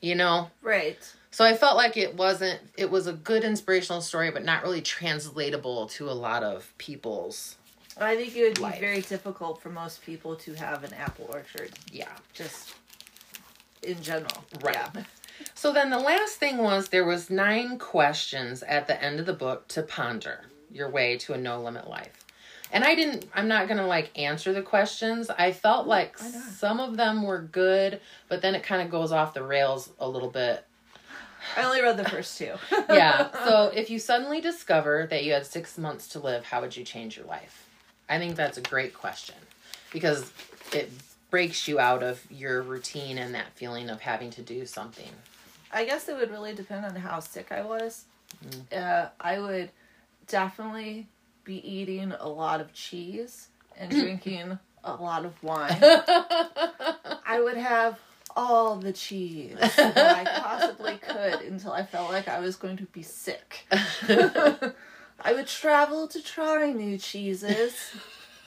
you 0.00 0.14
know? 0.14 0.50
Right. 0.60 0.98
So 1.32 1.44
I 1.46 1.56
felt 1.56 1.76
like 1.76 1.96
it 1.96 2.14
wasn't, 2.14 2.60
it 2.76 2.90
was 2.90 3.06
a 3.06 3.14
good 3.14 3.42
inspirational 3.42 4.02
story, 4.02 4.30
but 4.30 4.44
not 4.44 4.62
really 4.62 4.82
translatable 4.82 5.86
to 5.88 6.10
a 6.10 6.12
lot 6.12 6.42
of 6.42 6.72
people's, 6.76 7.56
I 7.98 8.16
think 8.16 8.36
it 8.36 8.42
would 8.60 8.72
be 8.72 8.78
very 8.78 9.00
difficult 9.00 9.60
for 9.60 9.70
most 9.70 10.02
people 10.02 10.36
to 10.36 10.54
have 10.54 10.84
an 10.84 10.92
apple 10.94 11.28
orchard, 11.32 11.72
yeah. 11.90 12.08
just 12.32 12.74
in 13.82 14.00
general. 14.02 14.44
Right. 14.62 14.76
Yeah. 14.94 15.02
So 15.54 15.72
then 15.72 15.90
the 15.90 15.98
last 15.98 16.36
thing 16.36 16.58
was 16.58 16.88
there 16.88 17.04
was 17.04 17.28
nine 17.28 17.76
questions 17.76 18.62
at 18.62 18.86
the 18.86 19.02
end 19.02 19.18
of 19.18 19.26
the 19.26 19.32
book 19.32 19.66
to 19.68 19.82
ponder 19.82 20.44
your 20.70 20.88
way 20.88 21.16
to 21.18 21.32
a 21.32 21.38
no 21.38 21.60
limit 21.60 21.88
life. 21.88 22.24
And 22.70 22.84
I 22.84 22.94
didn't 22.94 23.26
I'm 23.34 23.48
not 23.48 23.66
going 23.66 23.78
to 23.78 23.86
like 23.86 24.16
answer 24.16 24.52
the 24.52 24.62
questions. 24.62 25.30
I 25.30 25.50
felt 25.50 25.88
like 25.88 26.16
some 26.18 26.78
of 26.78 26.96
them 26.96 27.24
were 27.24 27.40
good, 27.40 28.00
but 28.28 28.40
then 28.40 28.54
it 28.54 28.62
kind 28.62 28.82
of 28.82 28.90
goes 28.90 29.10
off 29.10 29.34
the 29.34 29.42
rails 29.42 29.90
a 29.98 30.08
little 30.08 30.30
bit. 30.30 30.64
I 31.56 31.64
only 31.64 31.82
read 31.82 31.96
the 31.96 32.08
first 32.08 32.38
two. 32.38 32.54
Yeah. 32.88 33.30
so 33.44 33.70
if 33.74 33.90
you 33.90 33.98
suddenly 33.98 34.40
discover 34.40 35.06
that 35.10 35.24
you 35.24 35.32
had 35.32 35.46
6 35.46 35.78
months 35.78 36.08
to 36.08 36.18
live, 36.18 36.44
how 36.44 36.60
would 36.60 36.76
you 36.76 36.84
change 36.84 37.16
your 37.16 37.26
life? 37.26 37.68
I 38.08 38.18
think 38.18 38.36
that's 38.36 38.58
a 38.58 38.62
great 38.62 38.94
question 38.94 39.36
because 39.92 40.32
it 40.72 40.90
breaks 41.30 41.66
you 41.66 41.78
out 41.78 42.02
of 42.02 42.24
your 42.30 42.62
routine 42.62 43.18
and 43.18 43.34
that 43.34 43.52
feeling 43.54 43.88
of 43.88 44.00
having 44.00 44.30
to 44.30 44.42
do 44.42 44.66
something. 44.66 45.08
I 45.72 45.84
guess 45.84 46.08
it 46.08 46.16
would 46.16 46.30
really 46.30 46.54
depend 46.54 46.84
on 46.84 46.94
how 46.96 47.20
sick 47.20 47.50
I 47.50 47.62
was. 47.62 48.04
Mm. 48.44 48.76
Uh, 48.76 49.08
I 49.18 49.38
would 49.38 49.70
definitely 50.26 51.06
be 51.44 51.66
eating 51.68 52.12
a 52.18 52.28
lot 52.28 52.60
of 52.60 52.72
cheese 52.74 53.48
and 53.78 53.90
drinking 54.00 54.58
a 54.84 54.94
lot 54.94 55.24
of 55.24 55.42
wine. 55.42 55.78
I 55.80 57.40
would 57.42 57.56
have 57.56 57.98
all 58.36 58.76
the 58.76 58.92
cheese 58.92 59.56
that 59.58 59.96
I 59.96 60.24
possibly 60.40 60.96
could 60.96 61.40
until 61.42 61.72
I 61.72 61.84
felt 61.84 62.10
like 62.10 62.28
I 62.28 62.40
was 62.40 62.56
going 62.56 62.76
to 62.78 62.84
be 62.84 63.02
sick. 63.02 63.66
I 65.24 65.32
would 65.32 65.46
travel 65.46 66.08
to 66.08 66.22
try 66.22 66.72
new 66.72 66.98
cheeses. 66.98 67.74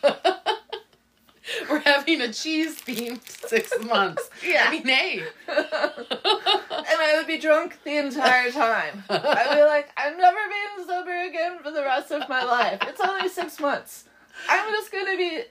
We're 1.70 1.80
having 1.80 2.22
a 2.22 2.34
cheese 2.34 2.82
themed 2.82 3.22
six 3.48 3.72
months. 3.86 4.30
Yeah. 4.46 4.66
I 4.68 4.72
mean, 4.72 4.88
hey. 4.88 5.20
and 5.48 5.68
I 5.70 7.14
would 7.18 7.28
be 7.28 7.38
drunk 7.38 7.78
the 7.84 7.98
entire 7.98 8.52
time. 8.52 9.04
I'd 9.10 9.56
be 9.56 9.64
like, 9.64 9.90
I'm 9.96 10.18
never 10.18 10.38
being 10.50 10.88
sober 10.88 11.22
again 11.28 11.60
for 11.64 11.72
the 11.72 11.84
rest 11.84 12.12
of 12.12 12.28
my 12.28 12.44
life. 12.44 12.80
It's 12.88 13.00
only 13.00 13.30
six 13.30 13.60
months. 13.60 14.06
I'm 14.50 14.72
just 14.72 14.92
gonna 14.92 15.18
be, 15.18 15.42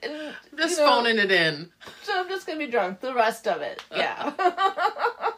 Just 0.57 0.77
know, 0.77 0.87
phoning 0.87 1.17
it 1.17 1.31
in. 1.31 1.69
So 2.03 2.19
I'm 2.19 2.29
just 2.29 2.45
gonna 2.47 2.59
be 2.59 2.67
drunk 2.67 3.01
the 3.01 3.13
rest 3.13 3.47
of 3.47 3.61
it. 3.61 3.83
Uh. 3.91 3.95
Yeah. 3.97 4.33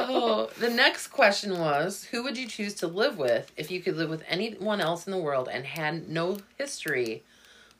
Oh, 0.00 0.48
the 0.58 0.70
next 0.70 1.08
question 1.08 1.58
was 1.58 2.04
Who 2.04 2.22
would 2.22 2.38
you 2.38 2.46
choose 2.46 2.72
to 2.74 2.86
live 2.86 3.18
with 3.18 3.50
if 3.56 3.70
you 3.70 3.80
could 3.80 3.96
live 3.96 4.08
with 4.08 4.22
anyone 4.28 4.80
else 4.80 5.06
in 5.06 5.10
the 5.10 5.18
world 5.18 5.48
and 5.50 5.66
had 5.66 6.08
no 6.08 6.38
history 6.56 7.24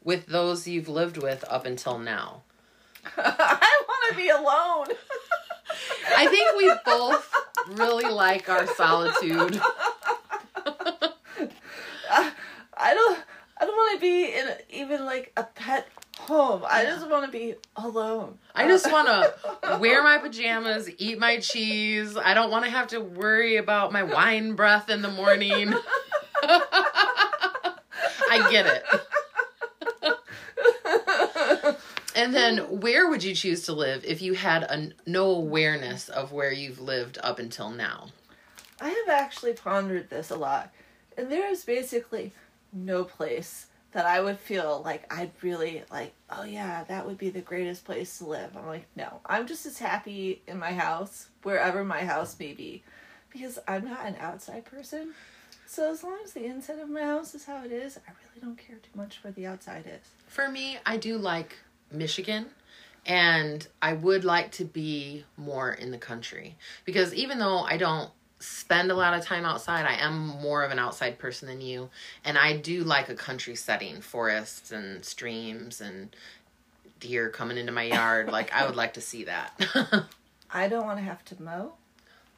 with 0.03 0.27
those 0.27 0.67
you've 0.67 0.89
lived 0.89 1.17
with 1.17 1.45
up 1.49 1.65
until 1.65 1.99
now? 1.99 2.43
I 3.17 3.83
want 3.89 4.11
to 4.11 4.17
be 4.17 4.29
alone. 4.29 4.89
I 6.17 6.27
think 6.27 6.57
we 6.57 6.73
both 6.85 7.33
really 7.79 8.11
like 8.13 8.49
our 8.49 8.67
solitude. 8.67 9.61
I 12.11 12.95
don't. 12.95 13.19
I 13.61 13.65
don't 13.67 13.77
want 13.89 14.01
to 14.01 14.07
be 14.07 14.33
in 14.33 14.49
even 14.71 15.05
like 15.05 15.33
a 15.37 15.45
pet 15.45 15.89
home. 16.19 16.63
I 16.69 16.85
just 16.85 17.09
want 17.09 17.27
to 17.27 17.33
be 17.33 17.55
alone. 17.77 18.39
I 18.55 18.67
just 18.67 18.91
want 18.93 19.09
to 19.09 19.79
wear 19.79 20.03
my 20.03 20.19
pajamas, 20.19 20.91
eat 20.99 21.19
my 21.19 21.39
cheese. 21.39 22.17
I 22.17 22.35
don't 22.35 22.51
want 22.51 22.65
to 22.65 22.71
have 22.71 22.89
to 22.89 23.01
worry 23.01 23.57
about 23.57 23.93
my 23.93 24.03
wine 24.03 24.55
breath 24.55 24.91
in 24.91 25.03
the 25.03 25.11
morning. 25.11 25.73
I 28.31 28.49
get 28.51 28.67
it. 28.67 28.85
And 32.15 32.35
then, 32.35 32.81
where 32.81 33.09
would 33.09 33.23
you 33.23 33.33
choose 33.33 33.63
to 33.67 33.73
live 33.73 34.05
if 34.05 34.21
you 34.21 34.35
had 34.35 34.65
a, 34.65 34.91
no 35.07 35.31
awareness 35.31 36.09
of 36.09 36.33
where 36.33 36.51
you've 36.51 36.81
lived 36.81 37.17
up 37.23 37.39
until 37.39 37.71
now? 37.71 38.09
I 38.81 38.89
have 38.89 39.09
actually 39.09 39.53
pondered 39.53 40.11
this 40.11 40.31
a 40.31 40.37
lot, 40.37 40.73
and 41.17 41.31
there 41.31 41.49
is 41.49 41.65
basically 41.65 42.33
no 42.73 43.05
place 43.05 43.68
that 43.93 44.07
I 44.07 44.21
would 44.21 44.39
feel 44.39 44.83
like 44.85 45.13
I'd 45.13 45.31
really 45.43 45.83
like, 45.91 46.13
oh 46.31 46.45
yeah, 46.45 46.85
that 46.85 47.07
would 47.07 47.19
be 47.19 47.31
the 47.31 47.41
greatest 47.41 47.85
place 47.85 48.19
to 48.19 48.27
live. 48.27 48.57
I'm 48.57 48.67
like, 48.67 48.87
no, 48.97 49.21
I'm 49.25 49.47
just 49.47 49.67
as 49.67 49.79
happy 49.79 50.43
in 50.47 50.59
my 50.59 50.73
house, 50.73 51.29
wherever 51.43 51.85
my 51.85 52.05
house 52.05 52.39
may 52.39 52.53
be, 52.53 52.83
because 53.33 53.59
I'm 53.67 53.85
not 53.85 54.07
an 54.07 54.17
outside 54.21 54.65
person. 54.65 55.15
So 55.67 55.91
as 55.91 56.03
long 56.03 56.19
as 56.25 56.33
the 56.33 56.45
inside 56.45 56.79
of 56.79 56.89
my 56.89 57.03
house 57.03 57.35
is 57.35 57.45
how 57.45 57.63
it 57.65 57.73
is, 57.73 57.99
I 57.99 58.11
really 58.11 58.41
don't 58.45 58.59
care 58.59 58.77
too 58.77 58.91
much 58.95 59.21
where 59.23 59.33
the 59.33 59.47
outside 59.47 59.85
is. 59.87 60.09
For 60.27 60.49
me, 60.49 60.79
I 60.85 60.97
do 60.97 61.17
like 61.19 61.57
Michigan. 61.91 62.47
And 63.07 63.67
I 63.81 63.95
would 63.95 64.25
like 64.25 64.53
to 64.53 64.67
be 64.67 65.25
more 65.39 65.73
in 65.73 65.93
the 65.93 65.99
country 65.99 66.57
because 66.85 67.15
even 67.15 67.39
though 67.39 67.61
I 67.61 67.79
don't 67.79 68.11
spend 68.41 68.91
a 68.91 68.95
lot 68.95 69.15
of 69.15 69.25
time 69.25 69.45
outside, 69.45 69.85
I 69.87 69.95
am 69.95 70.19
more 70.19 70.63
of 70.63 70.71
an 70.71 70.79
outside 70.79 71.19
person 71.19 71.49
than 71.49 71.61
you. 71.61 71.91
And 72.25 72.39
I 72.39 72.57
do 72.57 72.85
like 72.85 73.09
a 73.09 73.15
country 73.15 73.55
setting, 73.55 74.01
forests 74.01 74.71
and 74.71 75.05
streams 75.05 75.81
and 75.81 76.15
deer 77.01 77.29
coming 77.31 77.57
into 77.57 77.73
my 77.73 77.85
yard. 77.85 78.29
like, 78.33 78.53
I 78.53 78.67
would 78.67 78.77
like 78.77 78.95
to 78.95 79.01
see 79.01 79.25
that. 79.25 79.61
I 80.51 80.69
don't 80.69 80.87
want 80.87 80.99
to 80.99 81.05
have 81.05 81.25
to 81.27 81.43
mow 81.43 81.75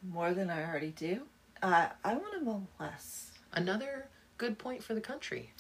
more 0.09 0.33
than 0.33 0.51
I 0.51 0.65
already 0.65 0.91
do. 0.91 1.23
Uh, 1.63 1.89
I 2.05 2.15
want 2.15 2.33
to 2.35 2.41
mow 2.41 2.67
less. 2.79 3.33
Another 3.53 4.07
good 4.39 4.59
point 4.59 4.83
for 4.83 4.95
the 4.95 5.01
country. 5.01 5.51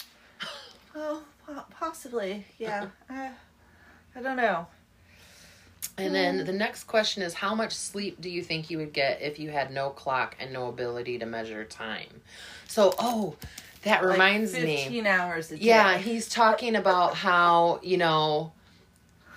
Well, 0.92 1.22
possibly, 1.70 2.44
yeah. 2.58 2.88
I, 3.08 3.30
I 4.16 4.22
don't 4.22 4.36
know. 4.36 4.66
And 5.98 6.14
then 6.14 6.44
the 6.44 6.52
next 6.52 6.84
question 6.84 7.22
is 7.22 7.34
how 7.34 7.54
much 7.54 7.74
sleep 7.74 8.20
do 8.20 8.30
you 8.30 8.42
think 8.42 8.70
you 8.70 8.78
would 8.78 8.92
get 8.92 9.20
if 9.20 9.38
you 9.38 9.50
had 9.50 9.70
no 9.70 9.90
clock 9.90 10.36
and 10.40 10.52
no 10.52 10.68
ability 10.68 11.18
to 11.18 11.26
measure 11.26 11.64
time? 11.64 12.22
So, 12.68 12.94
oh, 12.98 13.36
that 13.82 14.02
Like 14.02 14.12
reminds 14.12 14.52
me. 14.54 14.76
15 14.76 15.06
hours 15.06 15.52
a 15.52 15.56
day. 15.56 15.64
Yeah, 15.64 15.98
he's 15.98 16.28
talking 16.28 16.76
about 16.76 17.14
how, 17.16 17.80
you 17.82 17.96
know, 17.96 18.52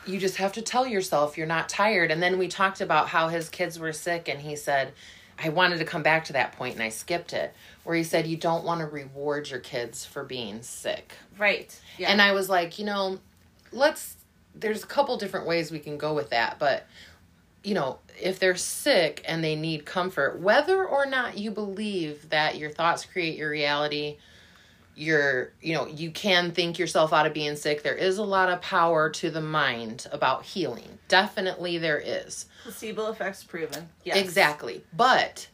you 0.06 0.20
just 0.20 0.38
have 0.38 0.54
to 0.54 0.62
tell 0.62 0.86
yourself 0.86 1.38
you're 1.38 1.48
not 1.48 1.70
tired. 1.70 2.12
And 2.12 2.22
then 2.22 2.38
we 2.38 2.48
talked 2.48 2.82
about 2.82 3.08
how 3.10 3.30
his 3.30 3.50
kids 3.50 3.80
were 3.80 3.94
sick, 3.94 4.28
and 4.28 4.42
he 4.42 4.56
said, 4.56 4.94
I 5.42 5.50
wanted 5.50 5.80
to 5.80 5.86
come 5.86 6.04
back 6.04 6.26
to 6.26 6.34
that 6.34 6.54
point 6.54 6.76
and 6.76 6.84
I 6.84 6.90
skipped 6.90 7.34
it, 7.34 7.54
where 7.84 7.96
he 7.96 8.04
said, 8.04 8.28
You 8.28 8.38
don't 8.38 8.64
want 8.64 8.82
to 8.82 8.88
reward 8.88 9.50
your 9.50 9.60
kids 9.60 10.06
for 10.06 10.24
being 10.24 10.62
sick. 10.62 11.14
Right. 11.38 11.78
Yeah. 11.98 12.12
And 12.12 12.22
I 12.22 12.34
was 12.34 12.50
like, 12.50 12.78
you 12.80 12.86
know, 12.86 13.20
let's, 13.72 14.16
there's 14.56 14.84
a 14.84 14.88
couple 14.88 15.18
different 15.18 15.48
ways 15.48 15.72
we 15.72 15.80
can 15.80 15.98
go 15.98 16.14
with 16.14 16.30
that, 16.30 16.58
but, 16.60 16.86
you 17.64 17.74
know, 17.74 18.00
if 18.22 18.40
they're 18.40 18.56
sick 18.56 19.24
and 19.28 19.44
they 19.44 19.56
need 19.56 19.86
comfort, 19.86 20.40
whether 20.40 20.86
or 20.86 21.06
not 21.06 21.38
you 21.38 21.52
believe 21.52 22.30
that 22.30 22.58
your 22.58 22.70
thoughts 22.70 23.06
create 23.06 23.38
your 23.38 23.50
reality, 23.50 24.18
you're, 24.96 25.52
you 25.62 25.74
know, 25.74 25.88
you 25.88 26.12
can 26.12 26.52
think 26.52 26.78
yourself 26.78 27.12
out 27.14 27.26
of 27.26 27.34
being 27.34 27.56
sick. 27.56 27.82
There 27.82 27.96
is 27.96 28.20
a 28.20 28.24
lot 28.24 28.50
of 28.50 28.62
power 28.62 29.10
to 29.10 29.32
the 29.32 29.42
mind 29.42 30.06
about 30.12 30.44
healing. 30.44 31.00
Definitely 31.08 31.80
there 31.80 32.00
is. 32.00 32.46
Placebo 32.62 33.10
effects 33.12 33.44
proven. 33.44 33.90
Yes. 34.04 34.18
Exactly. 34.18 34.84
But 34.96 35.48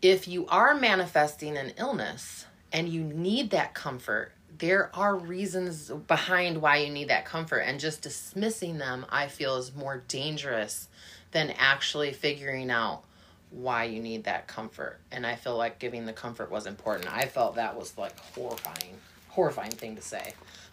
if 0.00 0.26
you 0.26 0.46
are 0.46 0.74
manifesting 0.74 1.58
an 1.58 1.74
illness 1.76 2.46
and 2.72 2.88
you 2.88 3.02
need 3.02 3.50
that 3.50 3.74
comfort, 3.74 4.32
there 4.62 4.94
are 4.94 5.16
reasons 5.16 5.90
behind 6.06 6.62
why 6.62 6.76
you 6.76 6.92
need 6.92 7.08
that 7.08 7.24
comfort. 7.24 7.58
And 7.58 7.80
just 7.80 8.00
dismissing 8.00 8.78
them, 8.78 9.04
I 9.10 9.26
feel, 9.26 9.56
is 9.56 9.74
more 9.74 10.04
dangerous 10.06 10.86
than 11.32 11.50
actually 11.58 12.12
figuring 12.12 12.70
out 12.70 13.02
why 13.50 13.84
you 13.84 14.00
need 14.00 14.22
that 14.24 14.46
comfort. 14.46 15.00
And 15.10 15.26
I 15.26 15.34
feel 15.34 15.56
like 15.56 15.80
giving 15.80 16.06
the 16.06 16.12
comfort 16.12 16.48
was 16.48 16.66
important. 16.66 17.12
I 17.12 17.26
felt 17.26 17.56
that 17.56 17.76
was 17.76 17.98
like 17.98 18.16
horrifying, 18.36 18.94
horrifying 19.30 19.72
thing 19.72 19.96
to 19.96 20.02
say. 20.02 20.32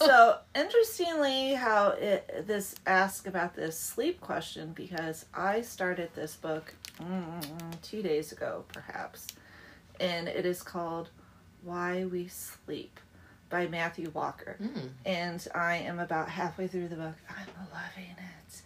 so 0.00 0.38
interestingly 0.56 1.54
how 1.54 1.90
it 1.90 2.44
this 2.46 2.74
ask 2.86 3.28
about 3.28 3.54
this 3.54 3.78
sleep 3.78 4.20
question 4.20 4.72
because 4.74 5.24
i 5.32 5.62
started 5.62 6.10
this 6.14 6.36
book 6.36 6.74
mm, 7.00 7.42
two 7.80 8.02
days 8.02 8.30
ago 8.30 8.62
perhaps 8.74 9.28
and 10.00 10.28
it 10.28 10.44
is 10.44 10.62
called 10.62 11.08
why 11.66 12.04
we 12.04 12.26
sleep 12.28 12.98
by 13.50 13.66
matthew 13.66 14.10
walker 14.10 14.56
Mm. 14.62 14.88
and 15.04 15.46
i 15.54 15.76
am 15.76 15.98
about 15.98 16.28
halfway 16.30 16.66
through 16.66 16.88
the 16.88 16.96
book 16.96 17.14
i'm 17.28 17.46
loving 17.72 18.10
it 18.10 18.62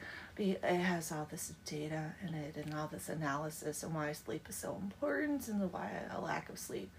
it 0.63 0.63
has 0.81 1.13
all 1.13 1.27
this 1.31 1.53
data 1.67 2.15
in 2.27 2.33
it 2.35 2.57
and 2.57 2.73
all 2.75 2.87
this 2.91 3.09
analysis 3.11 3.83
and 3.83 3.95
why 3.95 4.11
sleep 4.13 4.47
is 4.49 4.55
so 4.55 4.79
important 4.83 5.47
and 5.49 5.71
why 5.73 5.91
a 6.17 6.21
lack 6.21 6.49
of 6.49 6.59
sleep 6.59 6.91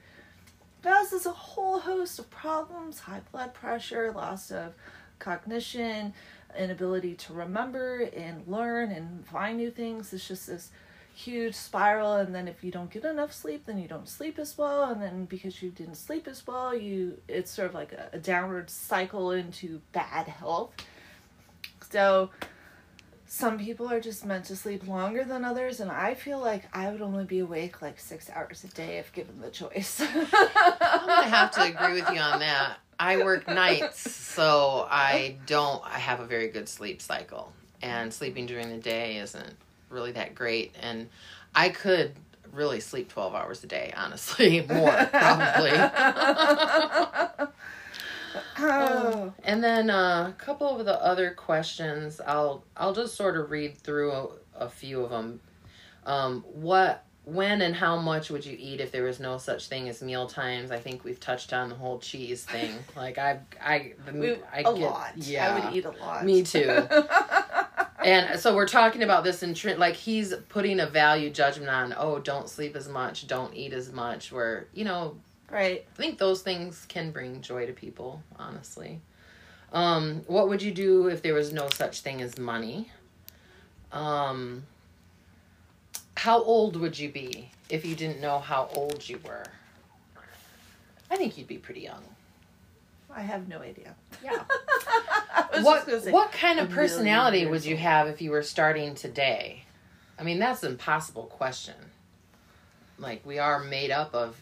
causes 0.83 1.25
a 1.25 1.31
whole 1.31 1.79
host 1.79 2.19
of 2.19 2.29
problems 2.29 2.99
high 2.99 3.21
blood 3.31 3.53
pressure, 3.53 4.11
loss 4.11 4.51
of 4.51 4.73
cognition, 5.19 6.13
inability 6.57 7.13
to 7.15 7.33
remember 7.33 8.01
and 8.15 8.43
learn 8.47 8.91
and 8.91 9.25
find 9.27 9.57
new 9.57 9.71
things. 9.71 10.11
It's 10.13 10.27
just 10.27 10.47
this 10.47 10.69
huge 11.25 11.55
spiral. 11.55 12.15
And 12.15 12.34
then 12.34 12.47
if 12.47 12.63
you 12.63 12.71
don't 12.71 12.89
get 12.89 13.05
enough 13.05 13.34
sleep, 13.34 13.65
then 13.65 13.77
you 13.77 13.88
don't 13.88 14.07
sleep 14.07 14.39
as 14.39 14.57
well. 14.57 14.84
And 14.84 15.01
then 15.01 15.25
because 15.25 15.62
you 15.62 15.69
didn't 15.69 15.95
sleep 15.95 16.27
as 16.27 16.45
well, 16.45 16.75
you 16.75 17.17
it's 17.27 17.51
sort 17.51 17.69
of 17.69 17.75
like 17.75 17.93
a, 17.93 18.10
a 18.13 18.19
downward 18.19 18.69
cycle 18.69 19.31
into 19.31 19.81
bad 19.91 20.27
health. 20.27 20.71
So 21.89 22.29
some 23.27 23.57
people 23.57 23.89
are 23.89 24.01
just 24.01 24.25
meant 24.25 24.45
to 24.45 24.55
sleep 24.55 24.86
longer 24.88 25.23
than 25.23 25.45
others 25.45 25.79
and 25.79 25.89
i 25.89 26.13
feel 26.13 26.38
like 26.38 26.63
i 26.75 26.91
would 26.91 27.01
only 27.01 27.23
be 27.23 27.39
awake 27.39 27.81
like 27.81 27.97
six 27.97 28.29
hours 28.29 28.65
a 28.65 28.67
day 28.67 28.97
if 28.97 29.13
given 29.13 29.39
the 29.39 29.49
choice 29.49 30.01
I'm 31.01 31.07
gonna 31.07 31.29
have 31.29 31.51
to 31.51 31.63
agree 31.63 32.01
with 32.01 32.10
you 32.12 32.19
on 32.19 32.39
that. 32.39 32.77
I 32.99 33.23
work 33.23 33.47
nights, 33.47 34.12
so 34.12 34.88
I 34.89 35.38
don't. 35.47 35.84
I 35.86 35.97
have 35.97 36.19
a 36.19 36.25
very 36.25 36.49
good 36.49 36.69
sleep 36.69 37.01
cycle, 37.01 37.51
and 37.81 38.13
sleeping 38.13 38.45
during 38.45 38.69
the 38.69 38.77
day 38.77 39.17
isn't 39.17 39.55
really 39.91 40.12
that 40.13 40.34
great. 40.36 40.73
And 40.82 41.10
I 41.54 41.69
could 41.69 42.13
really 42.51 42.80
sleep 42.80 43.10
twelve 43.10 43.36
hours 43.36 43.63
a 43.63 43.67
day, 43.67 43.93
honestly, 43.95 44.62
more 44.69 44.91
probably. 45.12 45.71
oh. 48.60 49.34
And 49.43 49.63
then 49.63 49.89
uh, 49.89 50.27
a 50.30 50.36
couple 50.38 50.80
of 50.80 50.86
the 50.86 51.01
other 51.04 51.32
questions, 51.32 52.21
I'll 52.25 52.63
I'll 52.77 52.93
just 52.93 53.15
sort 53.15 53.36
of 53.38 53.51
read 53.51 53.77
through 53.77 54.12
a, 54.12 54.27
a 54.56 54.69
few 54.69 55.01
of 55.04 55.10
them. 55.10 55.39
Um, 56.06 56.43
what, 56.54 57.04
when, 57.25 57.62
and 57.62 57.75
how 57.75 57.97
much 57.97 58.30
would 58.32 58.45
you 58.45 58.56
eat 58.60 58.80
if 58.82 58.91
there 58.91 59.04
was 59.04 59.19
no 59.19 59.38
such 59.38 59.67
thing 59.67 59.88
as 59.89 60.01
meal 60.01 60.27
times? 60.27 60.71
I 60.71 60.80
think 60.80 61.04
we've 61.04 61.19
touched 61.19 61.54
on 61.54 61.69
the 61.69 61.75
whole 61.75 61.99
cheese 61.99 62.43
thing. 62.43 62.73
Like 62.95 63.17
I, 63.17 63.39
I, 63.62 63.93
the, 64.06 64.12
We- 64.13 64.38
I 64.51 64.60
a 64.60 64.63
get, 64.63 64.73
lot 64.73 65.12
Yeah, 65.17 65.56
i 65.56 65.65
would 65.65 65.75
eat 65.75 65.86
a 65.86 65.91
lot 65.91 66.25
Me 66.25 66.43
too. 66.43 66.88
And 68.03 68.39
so 68.39 68.55
we're 68.55 68.67
talking 68.67 69.03
about 69.03 69.23
this 69.23 69.43
in 69.43 69.55
like 69.77 69.95
he's 69.95 70.33
putting 70.49 70.79
a 70.79 70.87
value 70.87 71.29
judgment 71.29 71.69
on. 71.69 71.93
Oh, 71.97 72.19
don't 72.19 72.49
sleep 72.49 72.75
as 72.75 72.87
much, 72.87 73.27
don't 73.27 73.53
eat 73.53 73.73
as 73.73 73.91
much. 73.91 74.31
Where 74.31 74.67
you 74.73 74.85
know 74.85 75.17
right 75.51 75.85
I 75.93 75.97
think 75.97 76.17
those 76.17 76.41
things 76.41 76.85
can 76.87 77.11
bring 77.11 77.41
joy 77.41 77.65
to 77.65 77.73
people, 77.73 78.23
honestly. 78.39 79.01
Um, 79.73 80.23
what 80.27 80.49
would 80.49 80.61
you 80.61 80.71
do 80.71 81.07
if 81.07 81.21
there 81.21 81.33
was 81.33 81.53
no 81.53 81.69
such 81.69 82.01
thing 82.01 82.21
as 82.21 82.37
money? 82.37 82.91
Um, 83.91 84.63
how 86.15 86.41
old 86.43 86.75
would 86.75 86.97
you 86.97 87.09
be 87.09 87.51
if 87.69 87.85
you 87.85 87.95
didn't 87.95 88.19
know 88.19 88.39
how 88.39 88.69
old 88.73 89.07
you 89.07 89.19
were? 89.25 89.45
I 91.09 91.17
think 91.17 91.37
you'd 91.37 91.47
be 91.47 91.57
pretty 91.57 91.81
young. 91.81 92.03
I 93.15 93.21
have 93.21 93.47
no 93.47 93.60
idea 93.60 93.95
Yeah. 94.24 94.43
What 95.62 95.86
say, 96.04 96.12
what 96.12 96.32
kind 96.32 96.60
of 96.60 96.69
personality 96.69 97.45
would 97.45 97.65
you 97.65 97.78
have 97.78 98.08
if 98.08 98.21
you 98.21 98.32
were 98.32 98.43
starting 98.43 98.95
today? 98.95 99.63
I 100.17 100.24
mean, 100.24 100.39
that's 100.39 100.63
an 100.63 100.71
impossible 100.71 101.24
question. 101.24 101.76
Like 102.97 103.26
we 103.26 103.39
are 103.39 103.60
made 103.63 103.91
up 103.91 104.13
of 104.13 104.38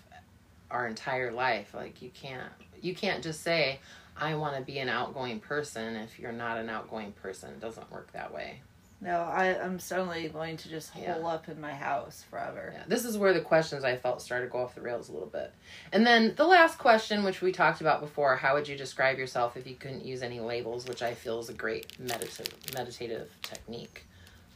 our 0.70 0.88
entire 0.88 1.32
life. 1.32 1.74
Like 1.74 2.02
you 2.02 2.10
can't 2.10 2.52
you 2.82 2.94
can't 2.94 3.24
just 3.24 3.42
say 3.42 3.80
I 4.16 4.36
want 4.36 4.56
to 4.58 4.62
be 4.62 4.80
an 4.80 4.90
outgoing 4.90 5.40
person 5.40 5.96
if 5.96 6.20
you're 6.20 6.32
not 6.32 6.58
an 6.58 6.70
outgoing 6.70 7.14
person. 7.14 7.52
It 7.52 7.62
doesn't 7.62 7.92
work 7.92 8.12
that 8.14 8.34
way. 8.34 8.62
No 9.02 9.22
I, 9.22 9.58
i'm 9.64 9.80
certainly 9.80 10.28
going 10.30 10.58
to 10.58 10.70
just 10.70 10.90
hole 10.92 11.04
Yeah. 11.04 11.16
up 11.28 11.48
in 11.48 11.60
my 11.62 11.74
house 11.74 12.24
forever 12.30 12.72
Yeah, 12.76 12.84
this 12.88 13.06
is 13.06 13.18
where 13.18 13.34
the 13.34 13.42
questions 13.42 13.84
I 13.84 13.96
felt 13.96 14.22
started 14.22 14.46
to 14.48 14.52
go 14.52 14.60
off 14.60 14.76
the 14.76 14.82
rails 14.82 15.10
a 15.10 15.14
little 15.14 15.28
bit. 15.30 15.54
And 15.94 16.06
then 16.06 16.34
the 16.36 16.46
last 16.46 16.78
question, 16.78 17.24
which 17.24 17.42
we 17.42 17.52
talked 17.52 17.82
about 17.82 18.02
before, 18.02 18.36
how 18.36 18.54
would 18.56 18.68
you 18.68 18.76
describe 18.78 19.18
yourself 19.18 19.56
if 19.58 19.66
you 19.66 19.76
couldn't 19.76 20.06
use 20.06 20.22
any 20.22 20.40
labels, 20.40 20.86
which 20.88 21.02
I 21.02 21.14
feel 21.14 21.40
is 21.40 21.50
a 21.50 21.54
great 21.54 21.98
meditative 22.00 22.54
meditative 22.74 23.30
technique, 23.42 24.06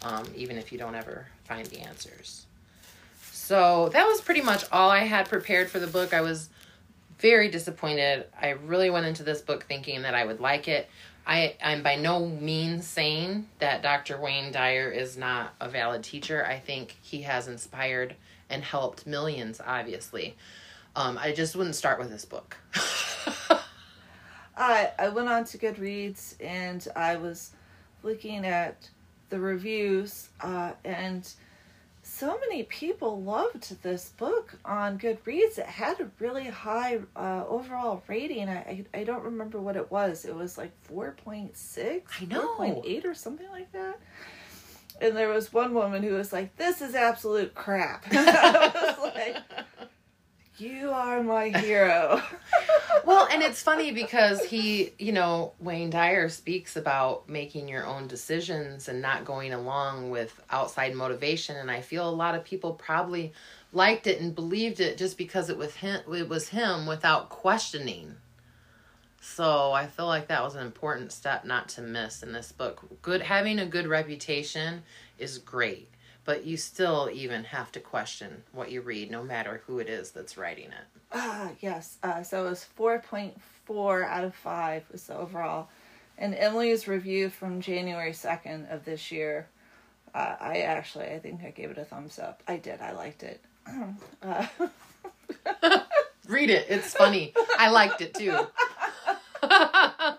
um, 0.03 0.25
even 0.35 0.57
if 0.57 0.71
you 0.71 0.77
don't 0.77 0.95
ever 0.95 1.27
find 1.45 1.65
the 1.67 1.79
answers. 1.79 2.45
So 3.31 3.89
that 3.89 4.05
was 4.07 4.21
pretty 4.21 4.41
much 4.41 4.63
all 4.71 4.89
I 4.89 4.99
had 4.99 5.27
prepared 5.29 5.69
for 5.69 5.79
the 5.79 5.87
book. 5.87 6.13
I 6.13 6.21
was 6.21 6.49
very 7.19 7.49
disappointed. 7.49 8.25
I 8.39 8.51
really 8.51 8.89
went 8.89 9.05
into 9.05 9.23
this 9.23 9.41
book 9.41 9.65
thinking 9.67 10.01
that 10.03 10.13
I 10.13 10.25
would 10.25 10.39
like 10.39 10.67
it. 10.67 10.89
I, 11.25 11.55
I'm 11.63 11.83
by 11.83 11.95
no 11.95 12.25
means 12.25 12.85
saying 12.85 13.47
that 13.59 13.81
Dr. 13.81 14.19
Wayne 14.19 14.51
Dyer 14.51 14.89
is 14.89 15.17
not 15.17 15.53
a 15.59 15.69
valid 15.69 16.03
teacher. 16.03 16.45
I 16.45 16.59
think 16.59 16.97
he 17.01 17.21
has 17.21 17.47
inspired 17.47 18.15
and 18.49 18.63
helped 18.63 19.07
millions, 19.07 19.61
obviously. 19.65 20.35
Um, 20.95 21.17
I 21.17 21.31
just 21.31 21.55
wouldn't 21.55 21.75
start 21.75 21.97
with 21.97 22.09
this 22.09 22.25
book. 22.25 22.57
I 24.55 24.91
I 24.99 25.09
went 25.09 25.29
on 25.29 25.45
to 25.45 25.57
Goodreads 25.57 26.35
and 26.39 26.85
I 26.95 27.15
was 27.15 27.51
looking 28.03 28.45
at 28.45 28.89
the 29.29 29.39
reviews, 29.39 30.29
uh, 30.41 30.73
and 30.83 31.27
so 32.13 32.37
many 32.47 32.61
people 32.63 33.23
loved 33.23 33.81
this 33.81 34.09
book 34.09 34.53
on 34.63 34.99
Goodreads. 34.99 35.57
It 35.57 35.65
had 35.65 35.99
a 35.99 36.11
really 36.19 36.45
high 36.45 36.99
uh, 37.15 37.43
overall 37.47 38.03
rating. 38.07 38.49
I, 38.49 38.85
I 38.93 38.99
I 38.99 39.03
don't 39.03 39.23
remember 39.23 39.59
what 39.59 39.75
it 39.75 39.89
was. 39.89 40.23
It 40.23 40.35
was 40.35 40.55
like 40.55 40.71
four 40.83 41.15
point 41.25 41.57
six, 41.57 42.21
I 42.21 42.25
know. 42.25 42.41
four 42.41 42.55
point 42.57 42.85
eight 42.85 43.05
or 43.05 43.15
something 43.15 43.49
like 43.49 43.71
that. 43.71 43.99
And 45.01 45.17
there 45.17 45.29
was 45.29 45.51
one 45.51 45.73
woman 45.73 46.03
who 46.03 46.13
was 46.13 46.31
like, 46.31 46.55
"This 46.55 46.81
is 46.81 46.93
absolute 46.93 47.55
crap." 47.55 48.05
I 48.11 48.95
was 49.01 49.13
like, 49.15 49.37
"You 50.57 50.91
are 50.91 51.23
my 51.23 51.49
hero." 51.49 52.21
well, 53.05 53.27
and 53.31 53.41
it's 53.41 53.61
funny 53.61 53.91
because 53.91 54.43
he, 54.43 54.93
you 54.97 55.11
know, 55.11 55.53
Wayne 55.59 55.89
Dyer 55.89 56.29
speaks 56.29 56.75
about 56.75 57.27
making 57.27 57.67
your 57.67 57.85
own 57.85 58.07
decisions 58.07 58.87
and 58.87 59.01
not 59.01 59.25
going 59.25 59.53
along 59.53 60.09
with 60.09 60.39
outside 60.49 60.95
motivation. 60.95 61.57
And 61.57 61.69
I 61.69 61.81
feel 61.81 62.07
a 62.07 62.11
lot 62.11 62.35
of 62.35 62.43
people 62.43 62.73
probably 62.73 63.33
liked 63.71 64.07
it 64.07 64.21
and 64.21 64.35
believed 64.35 64.79
it 64.79 64.97
just 64.97 65.17
because 65.17 65.49
it 65.49 65.57
was 65.57 65.75
him, 65.75 66.01
it 66.13 66.29
was 66.29 66.49
him 66.49 66.85
without 66.85 67.29
questioning. 67.29 68.15
So 69.21 69.71
I 69.71 69.87
feel 69.87 70.05
like 70.05 70.27
that 70.27 70.43
was 70.43 70.55
an 70.55 70.65
important 70.65 71.11
step 71.11 71.45
not 71.45 71.69
to 71.69 71.81
miss 71.81 72.23
in 72.23 72.33
this 72.33 72.51
book. 72.51 72.83
Good 73.01 73.21
having 73.21 73.57
a 73.57 73.65
good 73.65 73.87
reputation 73.87 74.83
is 75.17 75.37
great, 75.37 75.89
but 76.25 76.45
you 76.45 76.57
still 76.57 77.09
even 77.11 77.43
have 77.45 77.71
to 77.73 77.79
question 77.79 78.43
what 78.51 78.71
you 78.71 78.81
read, 78.81 79.11
no 79.11 79.23
matter 79.23 79.61
who 79.67 79.79
it 79.79 79.89
is 79.89 80.11
that's 80.11 80.37
writing 80.37 80.67
it. 80.67 80.85
Ah, 81.11 81.49
yes. 81.59 81.97
Uh, 82.03 82.23
so 82.23 82.45
it 82.45 82.49
was 82.49 82.65
4.4 82.77 84.05
out 84.05 84.23
of 84.23 84.35
5 84.35 84.83
was 84.91 85.03
the 85.05 85.17
overall. 85.17 85.69
And 86.17 86.35
Emily's 86.35 86.87
review 86.87 87.29
from 87.29 87.59
January 87.61 88.11
2nd 88.11 88.71
of 88.73 88.85
this 88.85 89.11
year, 89.11 89.47
uh, 90.13 90.35
I 90.39 90.59
actually, 90.59 91.05
I 91.05 91.19
think 91.19 91.41
I 91.43 91.49
gave 91.49 91.71
it 91.71 91.77
a 91.77 91.85
thumbs 91.85 92.19
up. 92.19 92.43
I 92.47 92.57
did. 92.57 92.81
I 92.81 92.91
liked 92.91 93.23
it. 93.23 93.41
Uh, 94.21 94.45
Read 96.27 96.49
it. 96.49 96.67
It's 96.69 96.93
funny. 96.93 97.33
I 97.57 97.69
liked 97.69 98.01
it 98.01 98.13
too. 98.13 98.37
I 99.43 100.17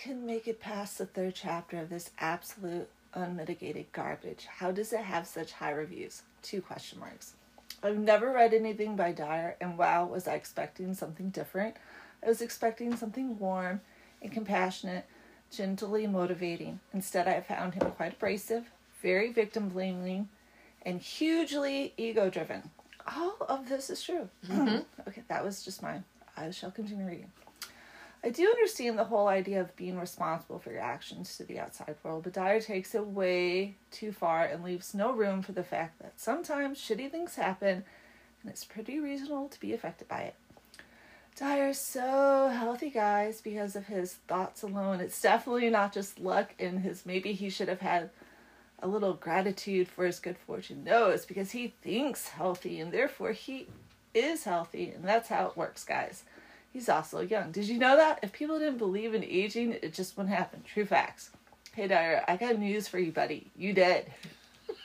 couldn't 0.00 0.24
make 0.24 0.46
it 0.46 0.60
past 0.60 0.98
the 0.98 1.06
third 1.06 1.34
chapter 1.34 1.78
of 1.78 1.90
this 1.90 2.10
absolute 2.18 2.88
unmitigated 3.14 3.92
garbage. 3.92 4.46
How 4.46 4.70
does 4.70 4.92
it 4.92 5.00
have 5.00 5.26
such 5.26 5.52
high 5.52 5.70
reviews? 5.70 6.22
Two 6.42 6.62
question 6.62 6.98
marks. 7.00 7.34
I've 7.82 7.98
never 7.98 8.32
read 8.32 8.54
anything 8.54 8.96
by 8.96 9.12
Dyer, 9.12 9.56
and 9.60 9.76
wow, 9.76 10.06
was 10.06 10.28
I 10.28 10.34
expecting 10.34 10.94
something 10.94 11.30
different. 11.30 11.76
I 12.24 12.28
was 12.28 12.40
expecting 12.40 12.96
something 12.96 13.38
warm 13.38 13.80
and 14.20 14.30
compassionate, 14.30 15.04
gently 15.50 16.06
motivating. 16.06 16.80
Instead, 16.92 17.26
I 17.26 17.40
found 17.40 17.74
him 17.74 17.90
quite 17.92 18.12
abrasive, 18.14 18.70
very 19.02 19.32
victim 19.32 19.68
blaming, 19.68 20.28
and 20.82 21.00
hugely 21.00 21.92
ego 21.96 22.30
driven. 22.30 22.70
All 23.16 23.36
of 23.48 23.68
this 23.68 23.90
is 23.90 24.02
true. 24.02 24.28
Mm-hmm. 24.48 24.78
okay, 25.08 25.22
that 25.28 25.44
was 25.44 25.64
just 25.64 25.82
mine. 25.82 26.04
I 26.36 26.50
shall 26.50 26.70
continue 26.70 27.06
reading. 27.06 27.32
I 28.24 28.30
do 28.30 28.48
understand 28.48 28.98
the 28.98 29.04
whole 29.04 29.26
idea 29.26 29.60
of 29.60 29.74
being 29.74 29.98
responsible 29.98 30.60
for 30.60 30.70
your 30.70 30.80
actions 30.80 31.36
to 31.36 31.44
the 31.44 31.58
outside 31.58 31.96
world, 32.04 32.22
but 32.22 32.32
Dyer 32.32 32.60
takes 32.60 32.94
it 32.94 33.04
way 33.04 33.74
too 33.90 34.12
far 34.12 34.44
and 34.44 34.62
leaves 34.62 34.94
no 34.94 35.12
room 35.12 35.42
for 35.42 35.52
the 35.52 35.64
fact 35.64 35.98
that 36.00 36.20
sometimes 36.20 36.78
shitty 36.78 37.10
things 37.10 37.34
happen 37.34 37.84
and 38.42 38.50
it's 38.50 38.64
pretty 38.64 39.00
reasonable 39.00 39.48
to 39.48 39.58
be 39.58 39.72
affected 39.72 40.06
by 40.06 40.20
it. 40.20 40.34
Dyer's 41.34 41.78
so 41.78 42.52
healthy, 42.54 42.90
guys, 42.90 43.40
because 43.40 43.74
of 43.74 43.86
his 43.86 44.14
thoughts 44.28 44.62
alone. 44.62 45.00
It's 45.00 45.20
definitely 45.20 45.70
not 45.70 45.92
just 45.92 46.20
luck 46.20 46.54
and 46.60 46.80
his 46.80 47.04
maybe 47.04 47.32
he 47.32 47.50
should 47.50 47.68
have 47.68 47.80
had 47.80 48.10
a 48.80 48.86
little 48.86 49.14
gratitude 49.14 49.88
for 49.88 50.04
his 50.04 50.20
good 50.20 50.36
fortune. 50.36 50.84
No, 50.84 51.08
it's 51.08 51.24
because 51.24 51.52
he 51.52 51.74
thinks 51.82 52.28
healthy 52.28 52.78
and 52.78 52.92
therefore 52.92 53.32
he 53.32 53.66
is 54.14 54.44
healthy, 54.44 54.90
and 54.90 55.04
that's 55.04 55.28
how 55.28 55.46
it 55.46 55.56
works, 55.56 55.84
guys. 55.84 56.24
He's 56.72 56.88
also 56.88 57.20
young. 57.20 57.52
Did 57.52 57.68
you 57.68 57.78
know 57.78 57.96
that? 57.96 58.20
If 58.22 58.32
people 58.32 58.58
didn't 58.58 58.78
believe 58.78 59.14
in 59.14 59.22
aging, 59.22 59.72
it 59.82 59.92
just 59.92 60.16
wouldn't 60.16 60.34
happen. 60.34 60.62
True 60.66 60.86
facts. 60.86 61.30
Hey, 61.74 61.86
Dyer, 61.86 62.24
I 62.26 62.36
got 62.36 62.58
news 62.58 62.88
for 62.88 62.98
you, 62.98 63.12
buddy. 63.12 63.50
You 63.56 63.74
dead. 63.74 64.10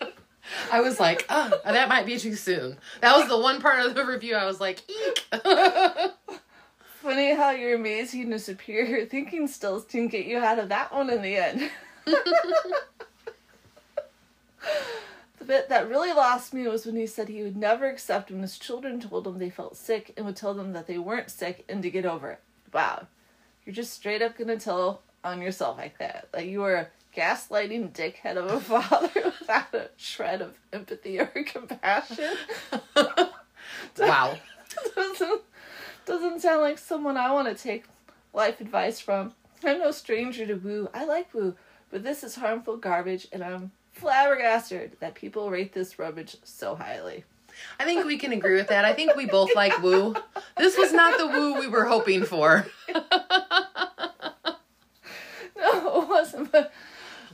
I 0.71 0.81
was 0.81 0.99
like, 0.99 1.25
oh, 1.29 1.51
that 1.65 1.89
might 1.89 2.05
be 2.05 2.17
too 2.17 2.35
soon. 2.35 2.77
That 3.01 3.17
was 3.17 3.27
the 3.27 3.37
one 3.37 3.61
part 3.61 3.85
of 3.85 3.95
the 3.95 4.05
review 4.05 4.35
I 4.35 4.45
was 4.45 4.59
like, 4.59 4.81
eek. 4.89 5.25
Funny 7.01 7.35
how 7.35 7.51
your 7.51 7.75
amazing 7.75 8.31
and 8.33 8.41
superior 8.41 9.05
thinking 9.05 9.47
skills 9.47 9.85
didn't 9.85 10.11
get 10.11 10.25
you 10.25 10.39
out 10.39 10.59
of 10.59 10.69
that 10.69 10.93
one 10.93 11.09
in 11.09 11.21
the 11.21 11.37
end. 11.37 11.69
bit 15.47 15.69
that 15.69 15.89
really 15.89 16.11
lost 16.13 16.53
me 16.53 16.67
was 16.67 16.85
when 16.85 16.95
he 16.95 17.07
said 17.07 17.29
he 17.29 17.43
would 17.43 17.57
never 17.57 17.87
accept 17.87 18.29
when 18.29 18.41
his 18.41 18.59
children 18.59 18.99
told 18.99 19.25
him 19.25 19.39
they 19.39 19.49
felt 19.49 19.77
sick 19.77 20.13
and 20.15 20.25
would 20.25 20.35
tell 20.35 20.53
them 20.53 20.73
that 20.73 20.87
they 20.87 20.97
weren't 20.97 21.31
sick 21.31 21.63
and 21.69 21.81
to 21.81 21.89
get 21.89 22.05
over 22.05 22.31
it. 22.31 22.39
Wow. 22.73 23.07
You're 23.65 23.73
just 23.73 23.93
straight 23.93 24.21
up 24.21 24.37
gonna 24.37 24.57
tell 24.57 25.01
on 25.23 25.41
yourself 25.41 25.77
like 25.77 25.97
that. 25.99 26.27
Like 26.33 26.47
you 26.47 26.63
are 26.63 26.75
a 26.75 26.87
gaslighting 27.15 27.93
dickhead 27.93 28.37
of 28.37 28.51
a 28.51 28.59
father 28.81 29.33
without 29.39 29.73
a 29.73 29.89
shred 29.97 30.41
of 30.41 30.53
empathy 30.71 31.19
or 31.19 31.25
compassion. 31.45 32.35
wow. 33.97 34.37
doesn't 34.95 35.41
doesn't 36.05 36.41
sound 36.41 36.61
like 36.61 36.77
someone 36.77 37.17
I 37.17 37.31
want 37.31 37.47
to 37.47 37.61
take 37.61 37.85
life 38.33 38.61
advice 38.61 38.99
from. 38.99 39.33
I'm 39.63 39.79
no 39.79 39.91
stranger 39.91 40.45
to 40.45 40.53
woo. 40.53 40.89
I 40.93 41.05
like 41.05 41.33
woo, 41.33 41.55
but 41.89 42.03
this 42.03 42.23
is 42.23 42.35
harmful 42.35 42.77
garbage, 42.77 43.27
and 43.31 43.43
I'm 43.43 43.71
flabbergasted 43.97 44.97
that 44.99 45.15
people 45.15 45.49
rate 45.49 45.73
this 45.73 45.99
rubbish 45.99 46.35
so 46.43 46.75
highly. 46.75 47.23
I 47.79 47.85
think 47.85 48.05
we 48.05 48.17
can 48.17 48.33
agree 48.33 48.55
with 48.55 48.67
that. 48.67 48.85
I 48.85 48.93
think 48.93 49.15
we 49.15 49.25
both 49.25 49.53
like 49.55 49.81
woo. 49.81 50.15
This 50.57 50.77
was 50.77 50.93
not 50.93 51.17
the 51.17 51.27
woo 51.27 51.59
we 51.59 51.67
were 51.67 51.85
hoping 51.85 52.23
for. 52.23 52.67
no, 52.95 53.01
it 55.57 56.07
wasn't. 56.07 56.51
But 56.51 56.71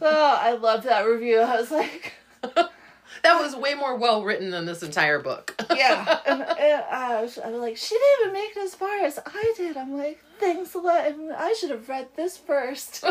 oh, 0.02 0.38
I 0.40 0.54
loved 0.54 0.86
that 0.86 1.02
review. 1.02 1.40
I 1.40 1.60
was 1.60 1.72
like, 1.72 2.14
that 2.44 3.42
was 3.42 3.56
way 3.56 3.74
more 3.74 3.96
well 3.98 4.24
written 4.24 4.52
than 4.52 4.66
this 4.66 4.84
entire 4.84 5.20
book. 5.20 5.56
yeah, 5.76 6.20
and, 6.26 6.42
and 6.42 6.50
uh, 6.50 6.86
I, 6.90 7.22
was, 7.22 7.38
I 7.38 7.50
was 7.50 7.62
like, 7.62 7.78
she 7.78 7.96
didn't 7.96 8.22
even 8.22 8.34
make 8.34 8.58
it 8.58 8.64
as 8.64 8.76
far 8.76 9.00
as 9.00 9.20
I 9.26 9.54
did. 9.58 9.78
I'm 9.78 9.98
like, 9.98 10.24
thanks 10.40 10.74
a 10.74 10.80
lot. 10.80 11.06
I 11.38 11.56
should 11.60 11.70
have 11.70 11.88
read 11.88 12.08
this 12.16 12.38
first. 12.38 13.04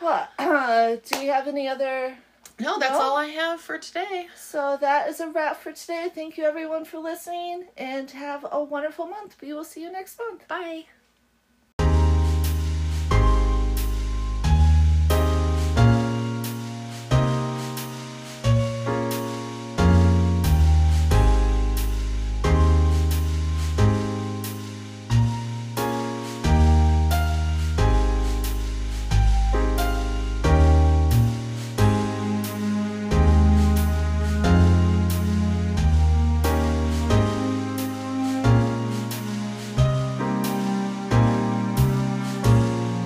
What? 0.00 0.30
Uh, 0.38 0.96
do 1.10 1.20
you 1.20 1.32
have 1.32 1.48
any 1.48 1.68
other? 1.68 2.16
No, 2.60 2.78
that's 2.78 2.92
no? 2.92 3.00
all 3.00 3.16
I 3.16 3.26
have 3.26 3.60
for 3.60 3.78
today. 3.78 4.28
So 4.36 4.76
that 4.80 5.08
is 5.08 5.20
a 5.20 5.28
wrap 5.28 5.56
for 5.56 5.72
today. 5.72 6.08
Thank 6.12 6.36
you 6.36 6.44
everyone 6.44 6.84
for 6.84 6.98
listening 6.98 7.66
and 7.76 8.10
have 8.10 8.44
a 8.50 8.62
wonderful 8.62 9.06
month. 9.06 9.36
We 9.40 9.52
will 9.52 9.64
see 9.64 9.82
you 9.82 9.92
next 9.92 10.18
month. 10.18 10.48
Bye. 10.48 10.86